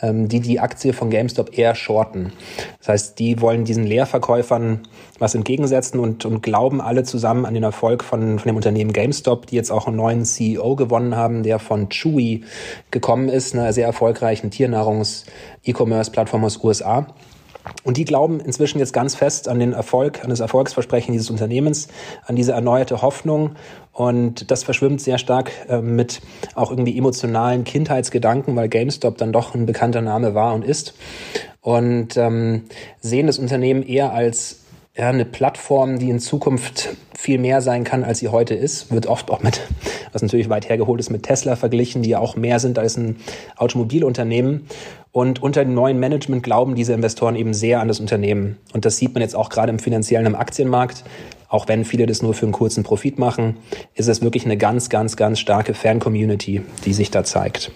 ähm, 0.00 0.26
die 0.26 0.40
die 0.40 0.58
Aktie 0.58 0.94
von 0.94 1.10
GameStop 1.10 1.58
eher 1.58 1.74
shorten. 1.74 2.32
Das 2.78 2.88
heißt, 2.88 3.18
die 3.18 3.42
wollen 3.42 3.66
diesen 3.66 3.84
Leerverkäufern 3.84 4.88
was 5.18 5.34
entgegensetzen 5.34 6.00
und, 6.00 6.24
und 6.24 6.42
glauben 6.42 6.80
alle 6.80 7.04
zusammen 7.04 7.44
an 7.44 7.52
den 7.52 7.62
Erfolg 7.62 8.02
von, 8.02 8.38
von 8.38 8.48
dem 8.48 8.56
Unternehmen 8.56 8.94
GameStop, 8.94 9.44
die 9.46 9.56
jetzt 9.56 9.70
auch 9.70 9.86
einen 9.86 9.96
neuen 9.96 10.24
CEO 10.24 10.76
gewonnen 10.76 11.14
haben, 11.14 11.42
der 11.42 11.58
von 11.58 11.90
Chewy 11.90 12.44
gekommen 12.90 13.28
ist, 13.28 13.54
einer 13.54 13.74
sehr 13.74 13.84
erfolgreichen 13.84 14.50
Tiernahrungs-E-Commerce-Plattform 14.50 16.42
aus 16.42 16.64
USA. 16.64 17.06
Und 17.84 17.96
die 17.96 18.04
glauben 18.04 18.40
inzwischen 18.40 18.78
jetzt 18.78 18.92
ganz 18.92 19.14
fest 19.14 19.48
an 19.48 19.58
den 19.58 19.72
Erfolg, 19.72 20.22
an 20.22 20.30
das 20.30 20.40
Erfolgsversprechen 20.40 21.12
dieses 21.12 21.30
Unternehmens, 21.30 21.88
an 22.26 22.36
diese 22.36 22.52
erneuerte 22.52 23.02
Hoffnung. 23.02 23.52
Und 23.92 24.50
das 24.50 24.64
verschwimmt 24.64 25.00
sehr 25.00 25.18
stark 25.18 25.52
äh, 25.68 25.80
mit 25.80 26.20
auch 26.54 26.70
irgendwie 26.70 26.96
emotionalen 26.96 27.64
Kindheitsgedanken, 27.64 28.56
weil 28.56 28.68
GameStop 28.68 29.18
dann 29.18 29.32
doch 29.32 29.54
ein 29.54 29.66
bekannter 29.66 30.00
Name 30.00 30.34
war 30.34 30.54
und 30.54 30.64
ist. 30.64 30.94
Und 31.60 32.16
ähm, 32.16 32.64
sehen 33.00 33.26
das 33.26 33.38
Unternehmen 33.38 33.82
eher 33.82 34.12
als 34.12 34.62
ja, 34.96 35.08
eine 35.08 35.24
Plattform, 35.24 35.98
die 35.98 36.10
in 36.10 36.20
Zukunft 36.20 36.90
viel 37.16 37.38
mehr 37.38 37.62
sein 37.62 37.84
kann, 37.84 38.04
als 38.04 38.18
sie 38.18 38.28
heute 38.28 38.54
ist, 38.54 38.90
wird 38.90 39.06
oft 39.06 39.30
auch 39.30 39.42
mit, 39.42 39.60
was 40.12 40.22
natürlich 40.22 40.50
weit 40.50 40.68
hergeholt 40.68 41.00
ist, 41.00 41.08
mit 41.08 41.22
Tesla 41.22 41.56
verglichen, 41.56 42.02
die 42.02 42.10
ja 42.10 42.18
auch 42.18 42.36
mehr 42.36 42.58
sind 42.58 42.78
als 42.78 42.96
ein 42.96 43.16
Automobilunternehmen. 43.56 44.66
Und 45.12 45.42
unter 45.42 45.62
dem 45.62 45.74
neuen 45.74 46.00
Management 46.00 46.42
glauben 46.42 46.74
diese 46.74 46.94
Investoren 46.94 47.36
eben 47.36 47.52
sehr 47.52 47.80
an 47.80 47.88
das 47.88 48.00
Unternehmen. 48.00 48.56
Und 48.72 48.86
das 48.86 48.96
sieht 48.96 49.12
man 49.12 49.20
jetzt 49.20 49.36
auch 49.36 49.50
gerade 49.50 49.70
im 49.70 49.78
finanziellen 49.78 50.26
im 50.26 50.34
Aktienmarkt. 50.34 51.04
Auch 51.48 51.68
wenn 51.68 51.84
viele 51.84 52.06
das 52.06 52.22
nur 52.22 52.32
für 52.32 52.46
einen 52.46 52.52
kurzen 52.52 52.82
Profit 52.82 53.18
machen, 53.18 53.58
ist 53.94 54.08
es 54.08 54.22
wirklich 54.22 54.46
eine 54.46 54.56
ganz, 54.56 54.88
ganz, 54.88 55.16
ganz 55.16 55.38
starke 55.38 55.74
Fan-Community, 55.74 56.62
die 56.86 56.94
sich 56.94 57.10
da 57.10 57.24
zeigt. 57.24 57.72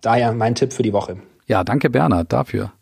Daher 0.00 0.32
mein 0.32 0.56
Tipp 0.56 0.72
für 0.72 0.82
die 0.82 0.92
Woche. 0.92 1.18
Ja, 1.46 1.62
danke 1.62 1.88
Bernhard 1.88 2.32
dafür. 2.32 2.72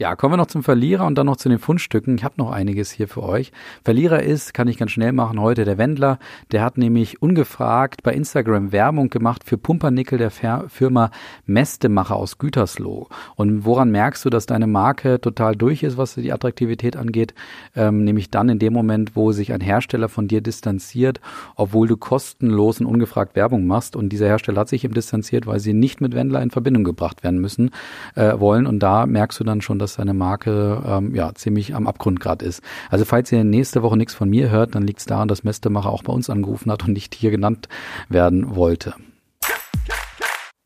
Ja, 0.00 0.14
kommen 0.14 0.34
wir 0.34 0.36
noch 0.36 0.46
zum 0.46 0.62
Verlierer 0.62 1.06
und 1.06 1.18
dann 1.18 1.26
noch 1.26 1.38
zu 1.38 1.48
den 1.48 1.58
Fundstücken. 1.58 2.14
Ich 2.14 2.22
habe 2.22 2.36
noch 2.38 2.52
einiges 2.52 2.92
hier 2.92 3.08
für 3.08 3.24
euch. 3.24 3.50
Verlierer 3.82 4.22
ist, 4.22 4.54
kann 4.54 4.68
ich 4.68 4.78
ganz 4.78 4.92
schnell 4.92 5.10
machen, 5.10 5.40
heute 5.40 5.64
der 5.64 5.76
Wendler. 5.76 6.20
Der 6.52 6.62
hat 6.62 6.78
nämlich 6.78 7.20
ungefragt 7.20 8.04
bei 8.04 8.12
Instagram 8.12 8.70
Werbung 8.70 9.10
gemacht 9.10 9.42
für 9.42 9.58
Pumpernickel 9.58 10.16
der 10.16 10.30
Firma 10.30 11.10
Mestemacher 11.46 12.14
aus 12.14 12.38
Gütersloh. 12.38 13.08
Und 13.34 13.64
woran 13.64 13.90
merkst 13.90 14.24
du, 14.24 14.30
dass 14.30 14.46
deine 14.46 14.68
Marke 14.68 15.20
total 15.20 15.56
durch 15.56 15.82
ist, 15.82 15.96
was 15.96 16.14
die 16.14 16.32
Attraktivität 16.32 16.96
angeht? 16.96 17.34
Ähm, 17.74 18.04
nämlich 18.04 18.30
dann 18.30 18.50
in 18.50 18.60
dem 18.60 18.74
Moment, 18.74 19.16
wo 19.16 19.32
sich 19.32 19.52
ein 19.52 19.60
Hersteller 19.60 20.08
von 20.08 20.28
dir 20.28 20.42
distanziert, 20.42 21.20
obwohl 21.56 21.88
du 21.88 21.96
kostenlos 21.96 22.78
und 22.78 22.86
ungefragt 22.86 23.34
Werbung 23.34 23.66
machst. 23.66 23.96
Und 23.96 24.10
dieser 24.10 24.28
Hersteller 24.28 24.60
hat 24.60 24.68
sich 24.68 24.84
eben 24.84 24.94
distanziert, 24.94 25.48
weil 25.48 25.58
sie 25.58 25.72
nicht 25.72 26.00
mit 26.00 26.14
Wendler 26.14 26.40
in 26.40 26.52
Verbindung 26.52 26.84
gebracht 26.84 27.24
werden 27.24 27.40
müssen 27.40 27.72
äh, 28.14 28.38
wollen. 28.38 28.68
Und 28.68 28.78
da 28.78 29.04
merkst 29.04 29.40
du 29.40 29.42
dann 29.42 29.60
schon, 29.60 29.80
dass 29.80 29.87
dass 29.88 29.94
seine 29.94 30.12
Marke 30.12 30.82
ähm, 30.86 31.14
ja 31.14 31.34
ziemlich 31.34 31.74
am 31.74 31.86
Abgrund 31.86 32.20
gerade 32.20 32.44
ist. 32.44 32.62
Also 32.90 33.06
falls 33.06 33.32
ihr 33.32 33.42
nächste 33.42 33.82
Woche 33.82 33.96
nichts 33.96 34.14
von 34.14 34.28
mir 34.28 34.50
hört, 34.50 34.74
dann 34.74 34.86
liegt 34.86 35.00
es 35.00 35.06
daran, 35.06 35.28
dass 35.28 35.44
Mestemacher 35.44 35.88
auch 35.88 36.02
bei 36.02 36.12
uns 36.12 36.28
angerufen 36.28 36.70
hat 36.70 36.84
und 36.84 36.92
nicht 36.92 37.14
hier 37.14 37.30
genannt 37.30 37.68
werden 38.10 38.54
wollte. 38.54 38.94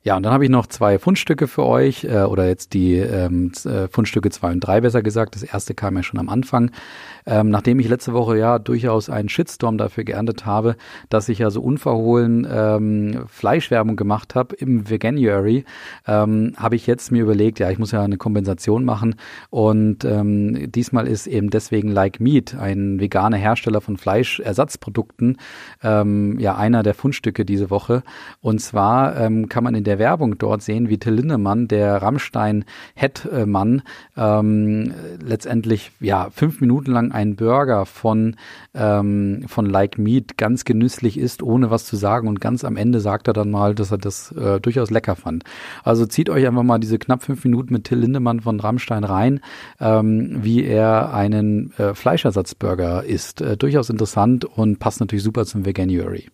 Ja, 0.05 0.17
und 0.17 0.25
dann 0.25 0.33
habe 0.33 0.43
ich 0.45 0.51
noch 0.51 0.67
zwei 0.67 0.99
Fundstücke 0.99 1.47
für 1.47 1.65
euch, 1.65 2.03
äh, 2.03 2.23
oder 2.23 2.49
jetzt 2.49 2.75
die 2.75 2.97
ähm, 2.97 3.53
äh, 3.65 3.87
Fundstücke 3.87 4.31
zwei 4.31 4.51
und 4.51 4.59
drei 4.59 4.81
besser 4.81 5.01
gesagt. 5.01 5.37
Das 5.37 5.45
erste 5.45 5.75
kam 5.75 5.97
ja 5.97 6.03
schon 6.03 6.19
am 6.19 6.29
Anfang. 6.29 6.73
Ähm, 7.25 7.51
nachdem 7.51 7.79
ich 7.79 7.89
letzte 7.89 8.13
Woche 8.13 8.37
ja 8.37 8.59
durchaus 8.59 9.09
einen 9.09 9.29
Shitstorm 9.29 9.79
dafür 9.79 10.03
geerntet 10.03 10.45
habe, 10.45 10.75
dass 11.09 11.29
ich 11.29 11.39
ja 11.39 11.51
so 11.51 11.63
unverhohlen 11.63 12.45
ähm, 12.51 13.25
Fleischwerbung 13.29 13.95
gemacht 13.95 14.35
habe 14.35 14.57
im 14.57 14.91
Veganuary, 14.91 15.65
ähm, 16.09 16.55
habe 16.57 16.75
ich 16.75 16.89
jetzt 16.89 17.13
mir 17.13 17.23
überlegt, 17.23 17.61
ja, 17.61 17.71
ich 17.71 17.79
muss 17.79 17.93
ja 17.93 18.03
eine 18.03 18.17
Kompensation 18.17 18.85
machen. 18.85 19.15
Und 19.51 20.05
ähm, 20.05 20.73
diesmal 20.73 21.07
ist 21.07 21.29
eben 21.29 21.51
deswegen 21.51 21.89
Like 21.89 22.19
Meat, 22.19 22.57
ein 22.57 22.99
veganer 22.99 23.37
Hersteller 23.37 23.81
von 23.81 23.97
Fleischersatzprodukten, 23.97 25.39
ähm, 25.85 26.41
ja 26.41 26.57
einer 26.57 26.83
der 26.83 26.95
Fundstücke 26.95 27.45
diese 27.45 27.71
Woche. 27.71 28.03
Und 28.41 28.61
zwar 28.61 29.17
ähm, 29.17 29.49
kann 29.49 29.63
man 29.63 29.77
in 29.77 29.85
der 29.85 29.92
der 29.93 29.99
Werbung 29.99 30.39
dort 30.39 30.63
sehen, 30.63 30.89
wie 30.89 30.97
Till 30.97 31.13
Lindemann, 31.13 31.69
der 31.69 32.01
Rammstein-Head-Mann, 32.01 33.83
ähm, 34.17 34.95
letztendlich 35.23 35.93
ja 36.01 36.31
fünf 36.31 36.63
Minuten 36.63 36.93
lang 36.93 37.13
einen 37.13 37.37
Burger 37.37 37.85
von, 37.85 38.37
ähm, 38.73 39.45
von 39.49 39.67
Like 39.67 39.99
Meat 39.99 40.39
ganz 40.39 40.65
genüsslich 40.65 41.19
isst, 41.19 41.43
ohne 41.43 41.71
was 41.71 41.85
zu 41.85 41.97
sagen. 41.97 42.27
Und 42.27 42.41
ganz 42.41 42.65
am 42.65 42.77
Ende 42.77 43.01
sagt 43.01 43.29
er 43.29 43.35
dann 43.35 43.51
mal, 43.51 43.75
dass 43.75 43.91
er 43.91 43.99
das 43.99 44.33
äh, 44.33 44.61
durchaus 44.61 44.91
lecker 44.91 45.15
fand. 45.15 45.45
Also 45.85 46.07
zieht 46.07 46.31
euch 46.31 46.47
einfach 46.47 46.63
mal 46.63 46.79
diese 46.79 46.99
knapp 46.99 47.23
fünf 47.23 47.45
Minuten 47.45 47.75
mit 47.75 47.85
Till 47.85 47.99
Lindemann 47.99 48.41
von 48.41 48.61
Rammstein 48.61 49.05
rein, 49.05 49.41
ähm, 49.79 50.39
wie 50.43 50.65
er 50.65 51.13
einen 51.13 51.75
äh, 51.77 51.93
Fleischersatzburger 51.93 53.05
isst. 53.05 53.43
Äh, 53.43 53.59
durchaus 53.59 53.91
interessant 53.91 54.47
und 54.47 54.79
passt 54.79 55.01
natürlich 55.01 55.23
super 55.23 55.45
zum 55.45 55.67
Veganuary. 55.67 56.31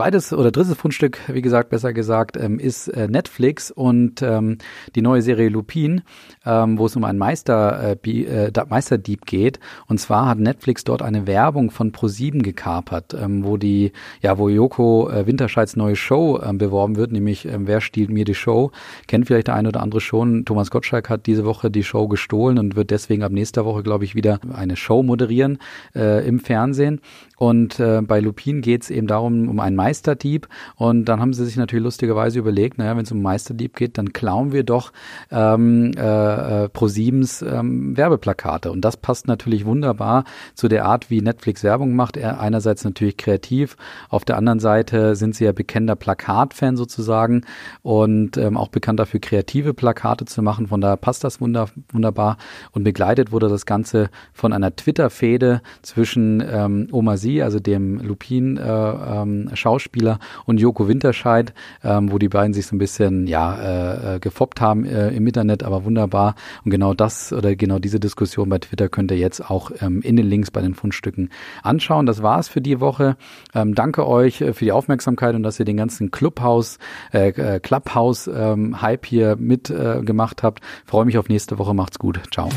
Zweites 0.00 0.32
oder 0.32 0.50
drittes 0.50 0.78
Fundstück, 0.78 1.18
wie 1.28 1.42
gesagt, 1.42 1.68
besser 1.68 1.92
gesagt, 1.92 2.38
ähm, 2.38 2.58
ist 2.58 2.88
äh, 2.88 3.06
Netflix 3.06 3.70
und 3.70 4.22
ähm, 4.22 4.56
die 4.94 5.02
neue 5.02 5.20
Serie 5.20 5.50
Lupin, 5.50 6.00
ähm, 6.46 6.78
wo 6.78 6.86
es 6.86 6.96
um 6.96 7.04
einen 7.04 7.18
Meister, 7.18 7.98
äh, 8.02 8.22
äh, 8.22 8.50
Meisterdieb 8.70 9.26
geht. 9.26 9.60
Und 9.88 10.00
zwar 10.00 10.26
hat 10.26 10.38
Netflix 10.38 10.84
dort 10.84 11.02
eine 11.02 11.26
Werbung 11.26 11.70
von 11.70 11.92
Pro7 11.92 12.40
gekapert, 12.40 13.12
ähm, 13.12 13.44
wo 13.44 13.58
die, 13.58 13.92
ja, 14.22 14.38
wo 14.38 14.48
Joko 14.48 15.10
äh, 15.10 15.26
Winterscheids 15.26 15.76
neue 15.76 15.96
Show 15.96 16.40
ähm, 16.42 16.56
beworben 16.56 16.96
wird, 16.96 17.12
nämlich 17.12 17.44
ähm, 17.44 17.66
Wer 17.66 17.82
stiehlt 17.82 18.08
mir 18.08 18.24
die 18.24 18.34
Show? 18.34 18.70
Kennt 19.06 19.26
vielleicht 19.26 19.48
der 19.48 19.54
eine 19.54 19.68
oder 19.68 19.82
andere 19.82 20.00
schon. 20.00 20.46
Thomas 20.46 20.70
Gottschalk 20.70 21.10
hat 21.10 21.26
diese 21.26 21.44
Woche 21.44 21.70
die 21.70 21.84
Show 21.84 22.08
gestohlen 22.08 22.58
und 22.58 22.74
wird 22.74 22.90
deswegen 22.90 23.22
ab 23.22 23.32
nächster 23.32 23.66
Woche, 23.66 23.82
glaube 23.82 24.06
ich, 24.06 24.14
wieder 24.14 24.40
eine 24.50 24.76
Show 24.76 25.02
moderieren 25.02 25.58
äh, 25.94 26.26
im 26.26 26.40
Fernsehen. 26.40 27.02
Und 27.36 27.80
äh, 27.80 28.02
bei 28.02 28.20
Lupin 28.20 28.60
geht 28.60 28.82
es 28.82 28.90
eben 28.90 29.06
darum, 29.06 29.48
um 29.48 29.60
einen 29.60 29.76
Meisterdieb. 29.90 30.48
Und 30.76 31.06
dann 31.06 31.20
haben 31.20 31.32
sie 31.32 31.44
sich 31.44 31.56
natürlich 31.56 31.82
lustigerweise 31.82 32.38
überlegt, 32.38 32.78
naja, 32.78 32.96
wenn 32.96 33.02
es 33.02 33.10
um 33.10 33.22
Meisterdieb 33.22 33.74
geht, 33.74 33.98
dann 33.98 34.12
klauen 34.12 34.52
wir 34.52 34.62
doch 34.62 34.92
ähm, 35.32 35.92
äh, 35.96 36.64
äh, 36.64 36.68
ProSiebens 36.68 37.42
ähm, 37.42 37.96
Werbeplakate. 37.96 38.70
Und 38.70 38.82
das 38.82 38.96
passt 38.96 39.26
natürlich 39.26 39.64
wunderbar 39.64 40.24
zu 40.54 40.68
der 40.68 40.84
Art, 40.84 41.10
wie 41.10 41.20
Netflix 41.22 41.64
Werbung 41.64 41.96
macht. 41.96 42.16
Er 42.16 42.40
einerseits 42.40 42.84
natürlich 42.84 43.16
kreativ, 43.16 43.76
auf 44.08 44.24
der 44.24 44.36
anderen 44.36 44.60
Seite 44.60 45.16
sind 45.16 45.34
sie 45.34 45.44
ja 45.44 45.52
bekannter 45.52 45.96
Plakatfan 45.96 46.76
sozusagen 46.76 47.42
und 47.82 48.36
ähm, 48.36 48.56
auch 48.56 48.68
bekannt 48.68 49.00
dafür, 49.00 49.18
kreative 49.18 49.74
Plakate 49.74 50.24
zu 50.24 50.40
machen. 50.40 50.68
Von 50.68 50.80
daher 50.80 50.96
passt 50.96 51.24
das 51.24 51.40
wunder, 51.40 51.68
wunderbar. 51.92 52.36
Und 52.70 52.84
begleitet 52.84 53.32
wurde 53.32 53.48
das 53.48 53.66
Ganze 53.66 54.08
von 54.32 54.52
einer 54.52 54.74
Twitter-Fehde 54.74 55.62
zwischen 55.82 56.40
ähm, 56.46 56.86
Oma 56.92 57.16
Sie, 57.16 57.42
also 57.42 57.58
dem 57.58 57.98
Lupin-Schauspieler 57.98 59.79
Schauspieler, 59.80 60.18
und 60.46 60.58
Joko 60.60 60.88
Winterscheid, 60.88 61.52
ähm, 61.82 62.12
wo 62.12 62.18
die 62.18 62.28
beiden 62.28 62.52
sich 62.52 62.66
so 62.66 62.76
ein 62.76 62.78
bisschen 62.78 63.26
ja 63.26 63.54
äh, 63.54 64.16
äh, 64.16 64.18
gefoppt 64.20 64.60
haben 64.60 64.84
äh, 64.84 65.10
im 65.10 65.26
Internet, 65.26 65.62
aber 65.62 65.84
wunderbar. 65.84 66.34
Und 66.64 66.70
genau 66.70 66.94
das 66.94 67.32
oder 67.32 67.56
genau 67.56 67.78
diese 67.78 68.00
Diskussion 68.00 68.48
bei 68.48 68.58
Twitter 68.58 68.88
könnt 68.88 69.10
ihr 69.10 69.18
jetzt 69.18 69.50
auch 69.50 69.70
ähm, 69.80 70.02
in 70.02 70.16
den 70.16 70.26
Links 70.26 70.50
bei 70.50 70.60
den 70.60 70.74
Fundstücken 70.74 71.30
anschauen. 71.62 72.06
Das 72.06 72.22
war's 72.22 72.48
für 72.48 72.60
die 72.60 72.80
Woche. 72.80 73.16
Ähm, 73.54 73.74
danke 73.74 74.06
euch 74.06 74.40
äh, 74.40 74.52
für 74.52 74.64
die 74.64 74.72
Aufmerksamkeit 74.72 75.34
und 75.34 75.42
dass 75.42 75.58
ihr 75.58 75.64
den 75.64 75.76
ganzen 75.76 76.10
Clubhouse, 76.10 76.78
äh, 77.12 77.28
äh 77.30 77.60
Clubhouse 77.60 78.28
ähm, 78.32 78.80
Hype 78.80 79.06
hier 79.06 79.36
mitgemacht 79.36 80.40
äh, 80.40 80.42
habt. 80.42 80.60
Freue 80.86 81.04
mich 81.04 81.18
auf 81.18 81.28
nächste 81.28 81.58
Woche. 81.58 81.74
Macht's 81.74 81.98
gut. 81.98 82.20
Ciao. 82.32 82.48